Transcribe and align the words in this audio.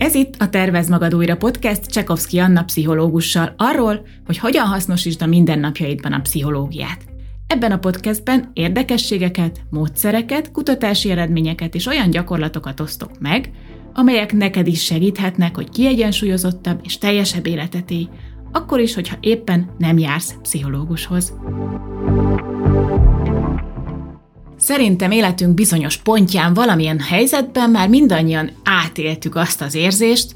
Ez 0.00 0.14
itt 0.14 0.34
a 0.38 0.48
Tervez 0.48 0.88
Magad 0.88 1.14
Újra 1.14 1.36
podcast 1.36 1.86
Csekovszki 1.86 2.38
Anna 2.38 2.64
pszichológussal 2.64 3.54
arról, 3.56 4.06
hogy 4.26 4.38
hogyan 4.38 4.66
hasznosítsd 4.66 5.22
a 5.22 5.26
mindennapjaidban 5.26 6.12
a 6.12 6.20
pszichológiát. 6.20 7.04
Ebben 7.46 7.72
a 7.72 7.78
podcastben 7.78 8.50
érdekességeket, 8.52 9.60
módszereket, 9.70 10.50
kutatási 10.50 11.10
eredményeket 11.10 11.74
és 11.74 11.86
olyan 11.86 12.10
gyakorlatokat 12.10 12.80
osztok 12.80 13.10
meg, 13.18 13.50
amelyek 13.92 14.32
neked 14.32 14.66
is 14.66 14.84
segíthetnek, 14.84 15.54
hogy 15.54 15.70
kiegyensúlyozottabb 15.70 16.80
és 16.82 16.98
teljesebb 16.98 17.46
életet 17.46 17.90
élj, 17.90 18.08
akkor 18.52 18.80
is, 18.80 18.94
hogyha 18.94 19.16
éppen 19.20 19.70
nem 19.78 19.98
jársz 19.98 20.34
pszichológushoz. 20.42 21.34
Szerintem 24.60 25.10
életünk 25.10 25.54
bizonyos 25.54 25.96
pontján 25.96 26.54
valamilyen 26.54 27.00
helyzetben 27.00 27.70
már 27.70 27.88
mindannyian 27.88 28.50
átéltük 28.64 29.34
azt 29.34 29.60
az 29.60 29.74
érzést, 29.74 30.34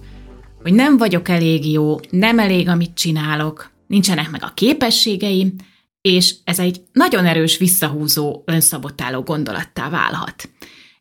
hogy 0.62 0.72
nem 0.72 0.96
vagyok 0.96 1.28
elég 1.28 1.72
jó, 1.72 1.96
nem 2.10 2.38
elég, 2.38 2.68
amit 2.68 2.94
csinálok, 2.94 3.70
nincsenek 3.86 4.30
meg 4.30 4.42
a 4.42 4.52
képességeim, 4.54 5.54
és 6.00 6.34
ez 6.44 6.58
egy 6.58 6.80
nagyon 6.92 7.26
erős 7.26 7.58
visszahúzó, 7.58 8.42
önszabotáló 8.44 9.22
gondolattá 9.22 9.88
válhat. 9.88 10.48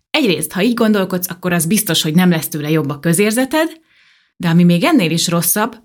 Egyrészt, 0.10 0.52
ha 0.52 0.62
így 0.62 0.74
gondolkodsz, 0.74 1.30
akkor 1.30 1.54
az 1.54 1.66
biztos, 1.66 2.02
hogy 2.02 2.16
nem 2.16 2.30
lesz 2.30 2.48
tőle 2.48 2.70
jobb 2.70 2.90
a 2.90 3.00
közérzeted, 3.00 3.70
de 4.38 4.48
ami 4.48 4.64
még 4.64 4.84
ennél 4.84 5.12
is 5.12 5.28
rosszabb, 5.28 5.76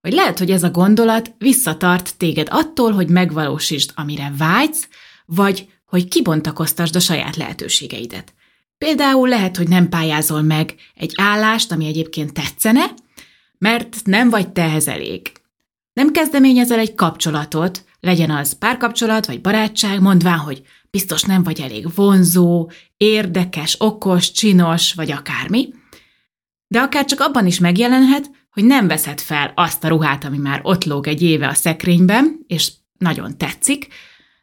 hogy 0.00 0.12
lehet, 0.12 0.38
hogy 0.38 0.50
ez 0.50 0.62
a 0.62 0.70
gondolat 0.70 1.34
visszatart 1.38 2.16
téged 2.16 2.48
attól, 2.50 2.92
hogy 2.92 3.08
megvalósítsd, 3.08 3.90
amire 3.94 4.32
vágysz, 4.38 4.88
vagy 5.26 5.68
hogy 5.96 6.08
kibontakoztasd 6.08 6.96
a 6.96 7.00
saját 7.00 7.36
lehetőségeidet. 7.36 8.34
Például 8.78 9.28
lehet, 9.28 9.56
hogy 9.56 9.68
nem 9.68 9.88
pályázol 9.88 10.42
meg 10.42 10.74
egy 10.94 11.12
állást, 11.16 11.72
ami 11.72 11.86
egyébként 11.86 12.32
tetszene, 12.32 12.84
mert 13.58 13.96
nem 14.04 14.30
vagy 14.30 14.48
tehez 14.48 14.88
elég. 14.88 15.32
Nem 15.92 16.12
kezdeményezel 16.12 16.78
egy 16.78 16.94
kapcsolatot, 16.94 17.84
legyen 18.00 18.30
az 18.30 18.58
párkapcsolat 18.58 19.26
vagy 19.26 19.40
barátság, 19.40 20.00
mondván, 20.00 20.38
hogy 20.38 20.62
biztos 20.90 21.22
nem 21.22 21.42
vagy 21.42 21.60
elég 21.60 21.94
vonzó, 21.94 22.70
érdekes, 22.96 23.74
okos, 23.78 24.32
csinos, 24.32 24.94
vagy 24.94 25.10
akármi, 25.10 25.68
de 26.68 26.80
akár 26.80 27.04
csak 27.04 27.20
abban 27.20 27.46
is 27.46 27.58
megjelenhet, 27.58 28.30
hogy 28.50 28.64
nem 28.64 28.86
veszed 28.86 29.20
fel 29.20 29.52
azt 29.54 29.84
a 29.84 29.88
ruhát, 29.88 30.24
ami 30.24 30.38
már 30.38 30.60
ott 30.62 30.84
lóg 30.84 31.06
egy 31.06 31.22
éve 31.22 31.48
a 31.48 31.54
szekrényben, 31.54 32.44
és 32.46 32.72
nagyon 32.98 33.38
tetszik, 33.38 33.88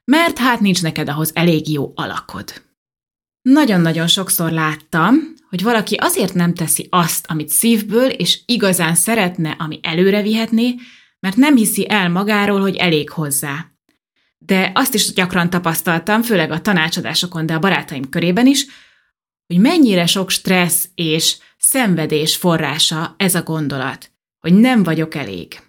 mert 0.06 0.38
hát 0.38 0.60
nincs 0.60 0.82
neked 0.82 1.10
ahhoz 1.10 1.32
elég 1.34 1.70
jó 1.70 1.92
alakod. 1.96 2.62
Nagyon-nagyon 3.42 4.08
sokszor 4.08 4.52
láttam, 4.52 5.34
hogy 5.50 5.64
valaki 5.64 5.96
azért 5.96 6.34
nem 6.34 6.54
teszi 6.54 6.88
azt, 6.90 7.26
amit 7.30 7.50
szívből 7.50 8.10
és 8.10 8.40
igazán 8.46 8.96
szeretne, 8.96 9.56
ami 9.60 9.80
előre 9.82 10.22
vihetné, 10.22 10.76
mert 11.20 11.36
nem 11.36 11.56
hiszi 11.56 11.90
el 11.90 12.10
magáról, 12.10 12.62
hogy 12.62 12.76
elég 12.76 13.10
hozzá. 13.10 13.66
De 14.38 14.72
azt 14.76 14.94
is 14.94 15.14
gyakran 15.14 15.50
tapasztaltam, 15.50 16.22
főleg 16.22 16.52
a 16.52 16.62
tanácsadásokon, 16.62 17.46
de 17.46 17.54
a 17.54 17.60
barátaim 17.60 18.10
körében 18.10 18.48
is, 18.48 18.66
hogy 19.48 19.58
mennyire 19.58 20.06
sok 20.06 20.30
stressz 20.30 20.90
és 20.96 21.38
szenvedés 21.58 22.36
forrása 22.36 23.16
ez 23.18 23.36
a 23.36 23.44
gondolat, 23.44 24.12
hogy 24.40 24.54
nem 24.54 24.84
vagyok 24.84 25.16
elég. 25.16 25.62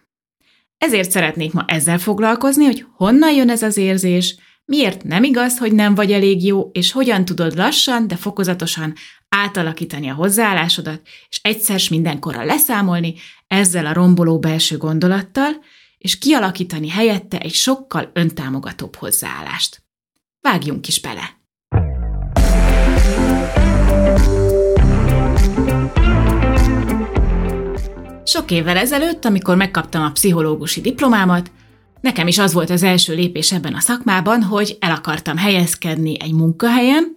Ezért 0.85 1.11
szeretnék 1.11 1.53
ma 1.53 1.65
ezzel 1.67 1.99
foglalkozni, 1.99 2.65
hogy 2.65 2.87
honnan 2.97 3.33
jön 3.33 3.51
ez 3.51 3.63
az 3.63 3.77
érzés, 3.77 4.37
miért 4.65 5.05
nem 5.05 5.23
igaz, 5.23 5.59
hogy 5.59 5.73
nem 5.73 5.95
vagy 5.95 6.13
elég 6.13 6.45
jó, 6.45 6.71
és 6.73 6.93
hogyan 6.93 7.25
tudod 7.25 7.57
lassan, 7.57 8.07
de 8.07 8.17
fokozatosan 8.17 8.95
átalakítani 9.29 10.09
a 10.09 10.15
hozzáállásodat, 10.15 11.01
és 11.29 11.39
egyszer 11.43 11.81
mindenkorra 11.91 12.45
leszámolni 12.45 13.15
ezzel 13.47 13.87
a 13.87 13.93
romboló 13.93 14.39
belső 14.39 14.77
gondolattal, 14.77 15.51
és 15.99 16.19
kialakítani 16.19 16.89
helyette 16.89 17.39
egy 17.39 17.55
sokkal 17.55 18.11
öntámogatóbb 18.13 18.97
hozzáállást. 18.97 19.83
Vágjunk 20.41 20.89
is 20.89 21.01
bele! 21.01 21.43
Sok 28.27 28.51
évvel 28.51 28.77
ezelőtt, 28.77 29.25
amikor 29.25 29.57
megkaptam 29.57 30.03
a 30.03 30.11
pszichológusi 30.11 30.81
diplomámat, 30.81 31.51
nekem 32.01 32.27
is 32.27 32.39
az 32.39 32.53
volt 32.53 32.71
az 32.71 32.83
első 32.83 33.15
lépés 33.15 33.53
ebben 33.53 33.75
a 33.75 33.81
szakmában, 33.81 34.43
hogy 34.43 34.77
el 34.81 34.91
akartam 34.91 35.37
helyezkedni 35.37 36.21
egy 36.21 36.33
munkahelyen, 36.33 37.15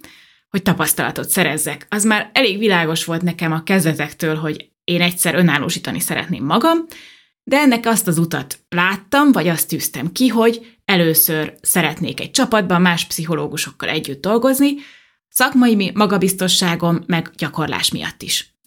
hogy 0.48 0.62
tapasztalatot 0.62 1.28
szerezzek. 1.28 1.86
Az 1.90 2.04
már 2.04 2.30
elég 2.32 2.58
világos 2.58 3.04
volt 3.04 3.22
nekem 3.22 3.52
a 3.52 3.62
kezdetektől, 3.62 4.36
hogy 4.36 4.70
én 4.84 5.00
egyszer 5.00 5.34
önállósítani 5.34 6.00
szeretném 6.00 6.44
magam, 6.44 6.78
de 7.42 7.56
ennek 7.56 7.86
azt 7.86 8.06
az 8.06 8.18
utat 8.18 8.58
láttam, 8.68 9.32
vagy 9.32 9.48
azt 9.48 9.68
tűztem 9.68 10.12
ki, 10.12 10.28
hogy 10.28 10.76
először 10.84 11.54
szeretnék 11.60 12.20
egy 12.20 12.30
csapatban 12.30 12.80
más 12.80 13.04
pszichológusokkal 13.04 13.88
együtt 13.88 14.20
dolgozni, 14.20 14.74
szakmai 15.28 15.90
magabiztosságom 15.94 17.02
meg 17.06 17.30
gyakorlás 17.36 17.90
miatt 17.90 18.22
is. 18.22 18.57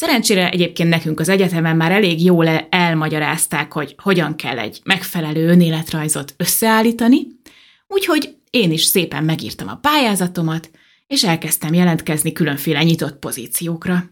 Szerencsére 0.00 0.50
egyébként 0.50 0.88
nekünk 0.88 1.20
az 1.20 1.28
egyetemen 1.28 1.76
már 1.76 1.92
elég 1.92 2.24
jól 2.24 2.48
elmagyarázták, 2.68 3.72
hogy 3.72 3.94
hogyan 4.02 4.36
kell 4.36 4.58
egy 4.58 4.80
megfelelő 4.84 5.48
önéletrajzot 5.48 6.34
összeállítani, 6.36 7.26
úgyhogy 7.86 8.36
én 8.50 8.72
is 8.72 8.82
szépen 8.84 9.24
megírtam 9.24 9.68
a 9.68 9.76
pályázatomat, 9.76 10.70
és 11.06 11.24
elkezdtem 11.24 11.74
jelentkezni 11.74 12.32
különféle 12.32 12.82
nyitott 12.82 13.18
pozíciókra. 13.18 14.04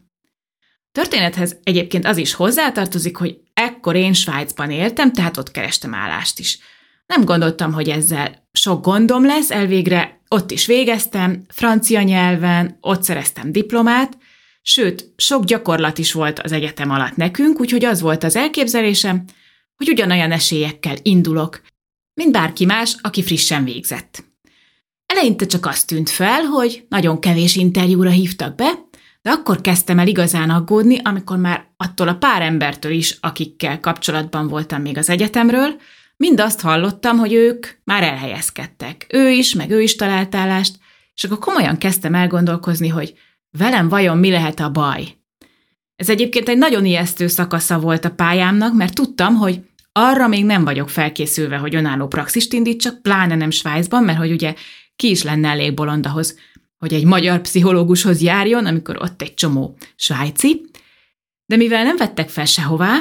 Történethez 0.93 1.56
egyébként 1.62 2.06
az 2.06 2.16
is 2.16 2.34
hozzátartozik, 2.34 3.16
hogy 3.16 3.38
ekkor 3.55 3.97
én 3.97 4.12
Svájcban 4.12 4.70
éltem, 4.70 5.12
tehát 5.12 5.37
ott 5.37 5.50
kerestem 5.50 5.94
állást 5.94 6.38
is. 6.38 6.59
Nem 7.06 7.25
gondoltam, 7.25 7.72
hogy 7.72 7.88
ezzel 7.88 8.49
sok 8.53 8.84
gondom 8.84 9.25
lesz, 9.25 9.50
elvégre 9.50 10.20
ott 10.28 10.50
is 10.50 10.66
végeztem, 10.66 11.44
francia 11.49 12.03
nyelven, 12.03 12.76
ott 12.81 13.03
szereztem 13.03 13.53
diplomát, 13.53 14.19
Sőt, 14.70 15.12
sok 15.16 15.44
gyakorlat 15.44 15.98
is 15.98 16.12
volt 16.12 16.38
az 16.38 16.52
egyetem 16.52 16.90
alatt 16.90 17.16
nekünk, 17.16 17.60
úgyhogy 17.60 17.84
az 17.84 18.00
volt 18.00 18.24
az 18.24 18.36
elképzelésem, 18.36 19.24
hogy 19.76 19.88
ugyanolyan 19.88 20.32
esélyekkel 20.32 20.96
indulok, 21.02 21.60
mint 22.14 22.32
bárki 22.32 22.64
más, 22.64 22.96
aki 23.00 23.22
frissen 23.22 23.64
végzett. 23.64 24.24
Eleinte 25.06 25.46
csak 25.46 25.66
azt 25.66 25.86
tűnt 25.86 26.10
fel, 26.10 26.42
hogy 26.42 26.84
nagyon 26.88 27.20
kevés 27.20 27.56
interjúra 27.56 28.10
hívtak 28.10 28.54
be, 28.54 28.72
de 29.22 29.30
akkor 29.30 29.60
kezdtem 29.60 29.98
el 29.98 30.06
igazán 30.06 30.50
aggódni, 30.50 30.98
amikor 31.02 31.36
már 31.36 31.66
attól 31.76 32.08
a 32.08 32.16
pár 32.16 32.42
embertől 32.42 32.92
is, 32.92 33.18
akikkel 33.20 33.80
kapcsolatban 33.80 34.48
voltam 34.48 34.82
még 34.82 34.98
az 34.98 35.08
egyetemről, 35.10 35.80
mind 36.16 36.40
azt 36.40 36.60
hallottam, 36.60 37.18
hogy 37.18 37.32
ők 37.32 37.66
már 37.84 38.02
elhelyezkedtek. 38.02 39.06
Ő 39.08 39.30
is, 39.30 39.54
meg 39.54 39.70
ő 39.70 39.82
is 39.82 39.96
talált 39.96 40.34
állást, 40.34 40.78
és 41.14 41.24
akkor 41.24 41.38
komolyan 41.38 41.78
kezdtem 41.78 42.14
elgondolkozni, 42.14 42.88
hogy 42.88 43.14
Velem 43.50 43.88
vajon 43.88 44.19
mi 44.19 44.31
lehet 44.31 44.60
a 44.60 44.70
baj? 44.70 45.16
Ez 45.97 46.09
egyébként 46.09 46.48
egy 46.48 46.59
nagyon 46.59 46.84
ijesztő 46.84 47.26
szakasza 47.26 47.78
volt 47.78 48.04
a 48.04 48.10
pályámnak, 48.10 48.75
mert 48.75 48.94
tudtam, 48.94 49.34
hogy 49.34 49.60
arra 49.92 50.28
még 50.28 50.44
nem 50.44 50.64
vagyok 50.64 50.88
felkészülve, 50.88 51.56
hogy 51.56 51.75
önálló 51.75 52.06
praxist 52.06 52.53
indítsak, 52.53 53.03
pláne 53.03 53.34
nem 53.34 53.50
Svájcban, 53.50 54.04
mert 54.04 54.19
hogy 54.19 54.31
ugye 54.32 54.54
ki 54.97 55.10
is 55.10 55.22
lenne 55.22 55.48
elég 55.48 55.75
bolond 55.75 56.06
ahhoz, 56.06 56.38
hogy 56.78 56.92
egy 56.92 57.04
magyar 57.04 57.41
pszichológushoz 57.41 58.20
járjon, 58.20 58.66
amikor 58.66 59.03
ott 59.03 59.22
egy 59.22 59.34
csomó 59.34 59.76
svájci. 59.97 60.64
De 61.47 61.56
mivel 61.56 61.84
nem 61.84 61.97
vettek 61.97 62.28
fel 62.28 62.44
sehová, 62.44 63.00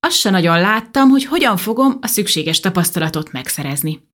azt 0.00 0.16
se 0.16 0.30
nagyon 0.30 0.60
láttam, 0.60 1.08
hogy 1.08 1.24
hogyan 1.24 1.56
fogom 1.56 1.98
a 2.00 2.06
szükséges 2.06 2.60
tapasztalatot 2.60 3.32
megszerezni. 3.32 4.08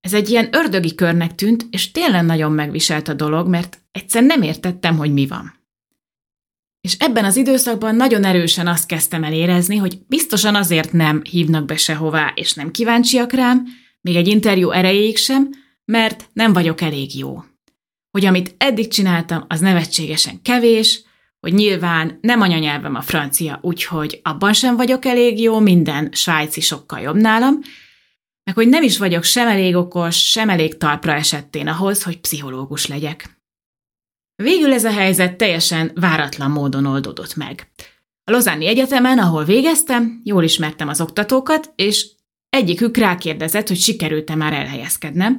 Ez 0.00 0.14
egy 0.14 0.28
ilyen 0.28 0.48
ördögi 0.52 0.94
körnek 0.94 1.34
tűnt, 1.34 1.66
és 1.70 1.90
tényleg 1.90 2.24
nagyon 2.24 2.52
megviselt 2.52 3.08
a 3.08 3.14
dolog, 3.14 3.48
mert 3.48 3.82
egyszer 3.92 4.22
nem 4.22 4.42
értettem, 4.42 4.96
hogy 4.96 5.12
mi 5.12 5.26
van. 5.26 5.56
És 6.80 6.96
ebben 6.98 7.24
az 7.24 7.36
időszakban 7.36 7.94
nagyon 7.94 8.24
erősen 8.24 8.66
azt 8.66 8.86
kezdtem 8.86 9.24
el 9.24 9.32
érezni, 9.32 9.76
hogy 9.76 9.98
biztosan 10.06 10.54
azért 10.54 10.92
nem 10.92 11.22
hívnak 11.30 11.64
be 11.64 11.76
sehová, 11.76 12.32
és 12.34 12.52
nem 12.52 12.70
kíváncsiak 12.70 13.32
rám, 13.32 13.66
még 14.00 14.16
egy 14.16 14.28
interjú 14.28 14.70
erejéig 14.70 15.16
sem, 15.16 15.50
mert 15.84 16.28
nem 16.32 16.52
vagyok 16.52 16.80
elég 16.80 17.18
jó. 17.18 17.44
Hogy 18.10 18.24
amit 18.24 18.54
eddig 18.58 18.88
csináltam, 18.88 19.44
az 19.48 19.60
nevetségesen 19.60 20.42
kevés, 20.42 21.02
hogy 21.40 21.52
nyilván 21.54 22.18
nem 22.20 22.40
anyanyelvem 22.40 22.94
a 22.94 23.00
francia, 23.00 23.58
úgyhogy 23.62 24.20
abban 24.22 24.52
sem 24.52 24.76
vagyok 24.76 25.04
elég 25.04 25.40
jó, 25.40 25.58
minden 25.58 26.08
svájci 26.12 26.60
sokkal 26.60 27.00
jobb 27.00 27.16
nálam, 27.16 27.60
meg 28.48 28.56
hogy 28.56 28.68
nem 28.68 28.82
is 28.82 28.98
vagyok 28.98 29.24
sem 29.24 29.48
elég 29.48 29.76
okos, 29.76 30.30
sem 30.30 30.48
elég 30.48 30.76
talpra 30.76 31.12
esettén 31.12 31.68
ahhoz, 31.68 32.02
hogy 32.02 32.20
pszichológus 32.20 32.86
legyek. 32.86 33.40
Végül 34.42 34.72
ez 34.72 34.84
a 34.84 34.90
helyzet 34.90 35.36
teljesen 35.36 35.90
váratlan 35.94 36.50
módon 36.50 36.86
oldódott 36.86 37.36
meg. 37.36 37.70
A 38.24 38.30
Lozáni 38.30 38.66
Egyetemen, 38.66 39.18
ahol 39.18 39.44
végeztem, 39.44 40.20
jól 40.24 40.42
ismertem 40.42 40.88
az 40.88 41.00
oktatókat, 41.00 41.72
és 41.76 42.06
egyikük 42.48 42.96
rákérdezett, 42.96 43.68
hogy 43.68 43.78
sikerült-e 43.78 44.34
már 44.34 44.52
elhelyezkednem. 44.52 45.38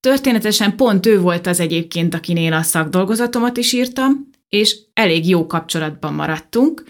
Történetesen 0.00 0.76
pont 0.76 1.06
ő 1.06 1.20
volt 1.20 1.46
az 1.46 1.60
egyébként, 1.60 2.14
akinél 2.14 2.52
a 2.52 2.62
szakdolgozatomat 2.62 3.56
is 3.56 3.72
írtam, 3.72 4.30
és 4.48 4.76
elég 4.92 5.28
jó 5.28 5.46
kapcsolatban 5.46 6.14
maradtunk, 6.14 6.84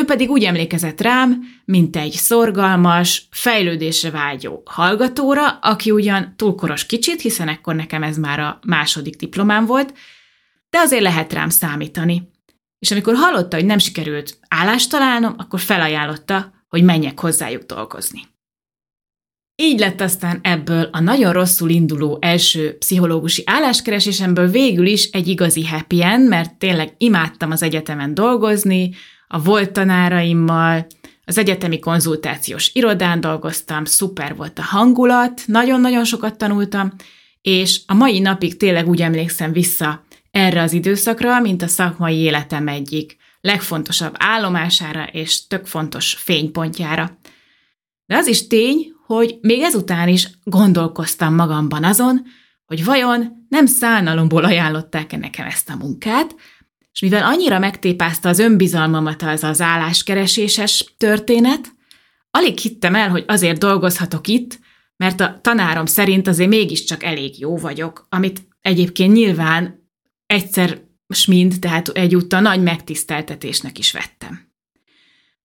ő 0.00 0.04
pedig 0.04 0.30
úgy 0.30 0.44
emlékezett 0.44 1.00
rám, 1.00 1.42
mint 1.64 1.96
egy 1.96 2.12
szorgalmas, 2.12 3.28
fejlődésre 3.30 4.10
vágyó 4.10 4.62
hallgatóra, 4.64 5.48
aki 5.48 5.90
ugyan 5.90 6.34
túlkoros 6.36 6.86
kicsit, 6.86 7.20
hiszen 7.20 7.48
ekkor 7.48 7.74
nekem 7.74 8.02
ez 8.02 8.16
már 8.16 8.40
a 8.40 8.58
második 8.66 9.16
diplomám 9.16 9.66
volt, 9.66 9.94
de 10.70 10.78
azért 10.78 11.02
lehet 11.02 11.32
rám 11.32 11.48
számítani. 11.48 12.30
És 12.78 12.90
amikor 12.90 13.14
hallotta, 13.14 13.56
hogy 13.56 13.64
nem 13.64 13.78
sikerült 13.78 14.38
állást 14.48 14.90
találnom, 14.90 15.34
akkor 15.38 15.60
felajánlotta, 15.60 16.52
hogy 16.68 16.82
menjek 16.82 17.20
hozzájuk 17.20 17.62
dolgozni. 17.62 18.20
Így 19.56 19.78
lett 19.78 20.00
aztán 20.00 20.38
ebből 20.42 20.88
a 20.92 21.00
nagyon 21.00 21.32
rosszul 21.32 21.70
induló 21.70 22.18
első 22.20 22.76
pszichológusi 22.78 23.42
álláskeresésemből 23.46 24.48
végül 24.48 24.86
is 24.86 25.10
egy 25.10 25.28
igazi 25.28 25.66
happy 25.66 26.02
end, 26.02 26.28
mert 26.28 26.54
tényleg 26.58 26.94
imádtam 26.98 27.50
az 27.50 27.62
egyetemen 27.62 28.14
dolgozni, 28.14 28.90
a 29.28 29.42
volt 29.42 29.72
tanáraimmal, 29.72 30.86
az 31.24 31.38
egyetemi 31.38 31.78
konzultációs 31.78 32.70
irodán 32.74 33.20
dolgoztam, 33.20 33.84
szuper 33.84 34.36
volt 34.36 34.58
a 34.58 34.62
hangulat, 34.62 35.42
nagyon-nagyon 35.46 36.04
sokat 36.04 36.38
tanultam, 36.38 36.92
és 37.40 37.80
a 37.86 37.94
mai 37.94 38.18
napig 38.20 38.56
tényleg 38.56 38.88
úgy 38.88 39.02
emlékszem 39.02 39.52
vissza 39.52 40.04
erre 40.30 40.62
az 40.62 40.72
időszakra, 40.72 41.40
mint 41.40 41.62
a 41.62 41.68
szakmai 41.68 42.16
életem 42.16 42.68
egyik 42.68 43.16
legfontosabb 43.40 44.14
állomására 44.18 45.04
és 45.04 45.46
tök 45.46 45.66
fontos 45.66 46.14
fénypontjára. 46.14 47.18
De 48.06 48.16
az 48.16 48.26
is 48.26 48.46
tény, 48.46 48.92
hogy 49.06 49.38
még 49.40 49.60
ezután 49.62 50.08
is 50.08 50.28
gondolkoztam 50.44 51.34
magamban 51.34 51.84
azon, 51.84 52.22
hogy 52.66 52.84
vajon 52.84 53.46
nem 53.48 53.66
szánalomból 53.66 54.44
ajánlották-e 54.44 55.16
nekem 55.16 55.46
ezt 55.46 55.70
a 55.70 55.76
munkát, 55.76 56.34
és 56.94 57.00
mivel 57.00 57.22
annyira 57.22 57.58
megtépázta 57.58 58.28
az 58.28 58.38
önbizalmamat 58.38 59.22
az 59.22 59.44
az 59.44 59.60
álláskereséses 59.60 60.94
történet, 60.96 61.72
alig 62.30 62.58
hittem 62.58 62.94
el, 62.94 63.10
hogy 63.10 63.24
azért 63.26 63.58
dolgozhatok 63.58 64.26
itt, 64.26 64.58
mert 64.96 65.20
a 65.20 65.38
tanárom 65.42 65.86
szerint 65.86 66.26
azért 66.26 66.48
mégiscsak 66.48 67.02
elég 67.02 67.40
jó 67.40 67.56
vagyok, 67.56 68.06
amit 68.08 68.48
egyébként 68.60 69.12
nyilván 69.12 69.88
egyszer 70.26 70.82
mind, 71.26 71.58
tehát 71.58 71.88
egyúttal 71.88 72.40
nagy 72.40 72.62
megtiszteltetésnek 72.62 73.78
is 73.78 73.92
vettem. 73.92 74.52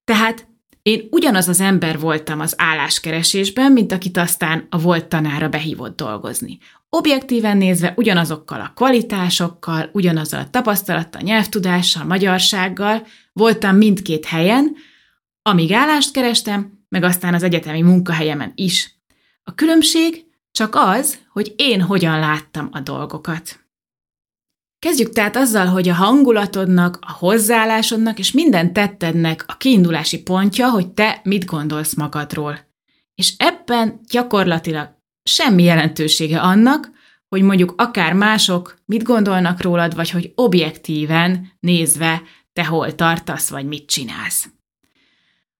Tehát 0.04 0.48
én 0.88 1.08
ugyanaz 1.10 1.48
az 1.48 1.60
ember 1.60 1.98
voltam 1.98 2.40
az 2.40 2.54
álláskeresésben, 2.56 3.72
mint 3.72 3.92
akit 3.92 4.16
aztán 4.16 4.66
a 4.70 4.78
volt 4.78 5.06
tanára 5.06 5.48
behívott 5.48 5.96
dolgozni. 5.96 6.58
Objektíven 6.88 7.56
nézve 7.56 7.92
ugyanazokkal 7.96 8.60
a 8.60 8.72
kvalitásokkal, 8.74 9.90
ugyanazzal 9.92 10.40
a 10.40 10.50
tapasztalattal, 10.50 11.20
nyelvtudással, 11.24 12.04
magyarsággal 12.04 13.06
voltam 13.32 13.76
mindkét 13.76 14.24
helyen, 14.24 14.76
amíg 15.42 15.72
állást 15.72 16.12
kerestem, 16.12 16.84
meg 16.88 17.02
aztán 17.02 17.34
az 17.34 17.42
egyetemi 17.42 17.82
munkahelyemen 17.82 18.52
is. 18.54 18.94
A 19.42 19.54
különbség 19.54 20.24
csak 20.52 20.74
az, 20.74 21.18
hogy 21.32 21.54
én 21.56 21.80
hogyan 21.80 22.18
láttam 22.18 22.68
a 22.72 22.80
dolgokat. 22.80 23.67
Kezdjük 24.78 25.12
tehát 25.12 25.36
azzal, 25.36 25.66
hogy 25.66 25.88
a 25.88 25.94
hangulatodnak, 25.94 26.98
a 27.00 27.12
hozzáállásodnak 27.12 28.18
és 28.18 28.32
minden 28.32 28.72
tettednek 28.72 29.44
a 29.46 29.56
kiindulási 29.56 30.22
pontja, 30.22 30.70
hogy 30.70 30.88
te 30.88 31.20
mit 31.24 31.44
gondolsz 31.44 31.94
magadról. 31.94 32.58
És 33.14 33.34
ebben 33.36 34.00
gyakorlatilag 34.10 34.96
semmi 35.22 35.62
jelentősége 35.62 36.40
annak, 36.40 36.90
hogy 37.28 37.42
mondjuk 37.42 37.74
akár 37.76 38.12
mások 38.12 38.78
mit 38.84 39.02
gondolnak 39.02 39.62
rólad, 39.62 39.94
vagy 39.94 40.10
hogy 40.10 40.32
objektíven 40.34 41.52
nézve 41.60 42.22
te 42.52 42.64
hol 42.64 42.94
tartasz, 42.94 43.48
vagy 43.48 43.66
mit 43.66 43.86
csinálsz. 43.86 44.48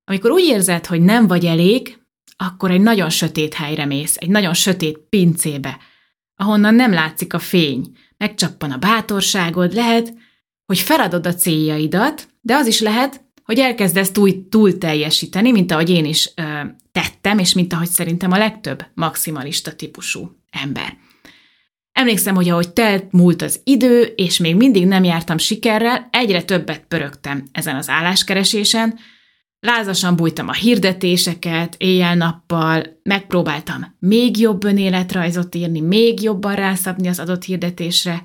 Amikor 0.05 0.31
úgy 0.31 0.44
érzed, 0.44 0.87
hogy 0.87 1.00
nem 1.00 1.26
vagy 1.26 1.44
elég, 1.44 1.99
akkor 2.37 2.71
egy 2.71 2.81
nagyon 2.81 3.11
sötét 3.11 3.55
helyre 3.55 3.85
mész, 3.85 4.17
egy 4.17 4.29
nagyon 4.29 4.55
sötét 4.55 4.99
pincébe, 4.99 5.79
ahonnan 6.35 6.75
nem 6.75 6.93
látszik 6.93 7.35
a 7.35 7.38
fény, 7.38 7.97
megcsappan 8.19 8.70
a 8.70 8.76
bátorságod, 8.76 9.73
lehet, 9.73 10.15
hogy 10.67 10.79
feladod 10.79 11.26
a 11.26 11.35
céljaidat, 11.35 12.29
de 12.41 12.55
az 12.55 12.67
is 12.67 12.81
lehet, 12.81 13.26
hogy 13.44 13.59
elkezdesz 13.59 14.11
túl, 14.11 14.49
túl 14.49 14.79
teljesíteni, 14.79 15.50
mint 15.50 15.73
ahogy 15.73 15.91
én 15.91 16.05
is 16.05 16.32
ö, 16.37 16.43
tettem, 16.93 17.38
és 17.38 17.55
mint 17.55 17.73
ahogy 17.73 17.88
szerintem 17.88 18.32
a 18.32 18.38
legtöbb 18.38 18.87
maximalista 18.94 19.75
típusú 19.75 20.37
ember. 20.50 20.97
Emlékszem, 21.93 22.35
hogy 22.35 22.49
ahogy 22.49 22.73
telt 22.73 23.12
múlt 23.12 23.43
az 23.43 23.61
idő, 23.65 24.03
és 24.03 24.38
még 24.38 24.56
mindig 24.56 24.87
nem 24.87 25.05
jártam 25.05 25.38
sikerrel, 25.38 26.09
egyre 26.12 26.43
többet 26.43 26.85
pörögtem 26.88 27.44
ezen 27.53 27.76
az 27.76 27.88
álláskeresésen, 27.88 28.99
Lázasan 29.61 30.17
bújtam 30.17 30.49
a 30.49 30.53
hirdetéseket, 30.53 31.75
éjjel-nappal, 31.79 33.01
megpróbáltam 33.03 33.97
még 33.99 34.39
jobb 34.39 34.65
önéletrajzot 34.65 35.55
írni, 35.55 35.81
még 35.81 36.23
jobban 36.23 36.55
rászabni 36.55 37.09
az 37.09 37.19
adott 37.19 37.45
hirdetésre, 37.45 38.23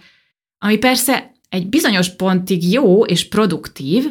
ami 0.58 0.78
persze 0.78 1.32
egy 1.50 1.70
bizonyos 1.70 2.16
pontig 2.16 2.72
jó 2.72 3.06
és 3.06 3.28
produktív, 3.28 4.06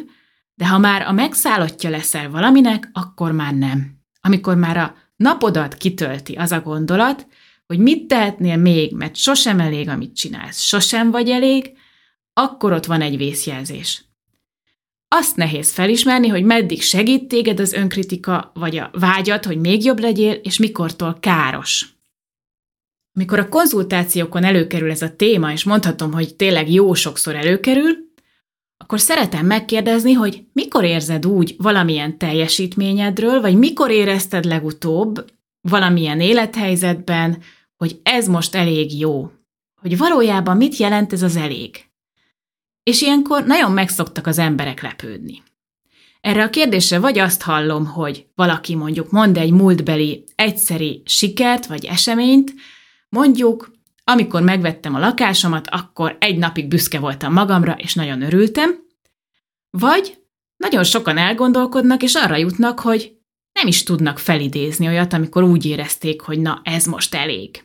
de 0.55 0.67
ha 0.67 0.77
már 0.77 1.01
a 1.01 1.11
megszállottja 1.11 1.89
leszel 1.89 2.29
valaminek, 2.29 2.89
akkor 2.93 3.31
már 3.31 3.53
nem. 3.53 3.97
Amikor 4.21 4.55
már 4.55 4.77
a 4.77 4.95
napodat 5.15 5.73
kitölti 5.73 6.33
az 6.33 6.51
a 6.51 6.61
gondolat, 6.61 7.27
hogy 7.65 7.79
mit 7.79 8.07
tehetnél 8.07 8.57
még, 8.57 8.95
mert 8.95 9.15
sosem 9.15 9.59
elég, 9.59 9.89
amit 9.89 10.15
csinálsz, 10.15 10.61
sosem 10.61 11.11
vagy 11.11 11.29
elég, 11.29 11.71
akkor 12.33 12.71
ott 12.71 12.85
van 12.85 13.01
egy 13.01 13.17
vészjelzés. 13.17 14.05
Azt 15.15 15.35
nehéz 15.35 15.71
felismerni, 15.71 16.27
hogy 16.27 16.43
meddig 16.43 16.81
segít 16.81 17.27
téged 17.27 17.59
az 17.59 17.73
önkritika, 17.73 18.51
vagy 18.53 18.77
a 18.77 18.89
vágyat, 18.93 19.45
hogy 19.45 19.59
még 19.59 19.83
jobb 19.83 19.99
legyél, 19.99 20.31
és 20.31 20.57
mikortól 20.57 21.17
káros. 21.19 21.95
Amikor 23.15 23.39
a 23.39 23.49
konzultációkon 23.49 24.43
előkerül 24.43 24.91
ez 24.91 25.01
a 25.01 25.15
téma, 25.15 25.51
és 25.51 25.63
mondhatom, 25.63 26.11
hogy 26.11 26.35
tényleg 26.35 26.71
jó 26.71 26.93
sokszor 26.93 27.35
előkerül, 27.35 27.97
akkor 28.77 28.99
szeretem 28.99 29.45
megkérdezni, 29.45 30.13
hogy 30.13 30.43
mikor 30.53 30.83
érzed 30.83 31.25
úgy 31.25 31.55
valamilyen 31.57 32.17
teljesítményedről, 32.17 33.41
vagy 33.41 33.57
mikor 33.57 33.91
érezted 33.91 34.45
legutóbb 34.45 35.25
valamilyen 35.61 36.21
élethelyzetben, 36.21 37.41
hogy 37.75 37.99
ez 38.03 38.27
most 38.27 38.55
elég 38.55 38.99
jó. 38.99 39.31
Hogy 39.81 39.97
valójában 39.97 40.57
mit 40.57 40.77
jelent 40.77 41.13
ez 41.13 41.21
az 41.21 41.35
elég. 41.35 41.92
És 42.83 43.01
ilyenkor 43.01 43.45
nagyon 43.45 43.71
megszoktak 43.71 44.27
az 44.27 44.37
emberek 44.37 44.81
lepődni. 44.81 45.43
Erre 46.21 46.43
a 46.43 46.49
kérdésre 46.49 46.99
vagy 46.99 47.19
azt 47.19 47.41
hallom, 47.41 47.85
hogy 47.85 48.25
valaki 48.35 48.75
mondjuk 48.75 49.11
mond 49.11 49.37
egy 49.37 49.51
múltbeli 49.51 50.23
egyszeri 50.35 51.01
sikert 51.05 51.65
vagy 51.65 51.85
eseményt, 51.85 52.53
mondjuk, 53.09 53.71
amikor 54.03 54.41
megvettem 54.41 54.95
a 54.95 54.99
lakásomat, 54.99 55.67
akkor 55.69 56.17
egy 56.19 56.37
napig 56.37 56.67
büszke 56.67 56.99
voltam 56.99 57.33
magamra, 57.33 57.75
és 57.77 57.93
nagyon 57.93 58.21
örültem, 58.21 58.75
vagy 59.69 60.17
nagyon 60.57 60.83
sokan 60.83 61.17
elgondolkodnak, 61.17 62.03
és 62.03 62.13
arra 62.13 62.35
jutnak, 62.35 62.79
hogy 62.79 63.17
nem 63.51 63.67
is 63.67 63.83
tudnak 63.83 64.19
felidézni 64.19 64.87
olyat, 64.87 65.13
amikor 65.13 65.43
úgy 65.43 65.65
érezték, 65.65 66.21
hogy 66.21 66.39
na, 66.39 66.61
ez 66.63 66.85
most 66.85 67.15
elég. 67.15 67.63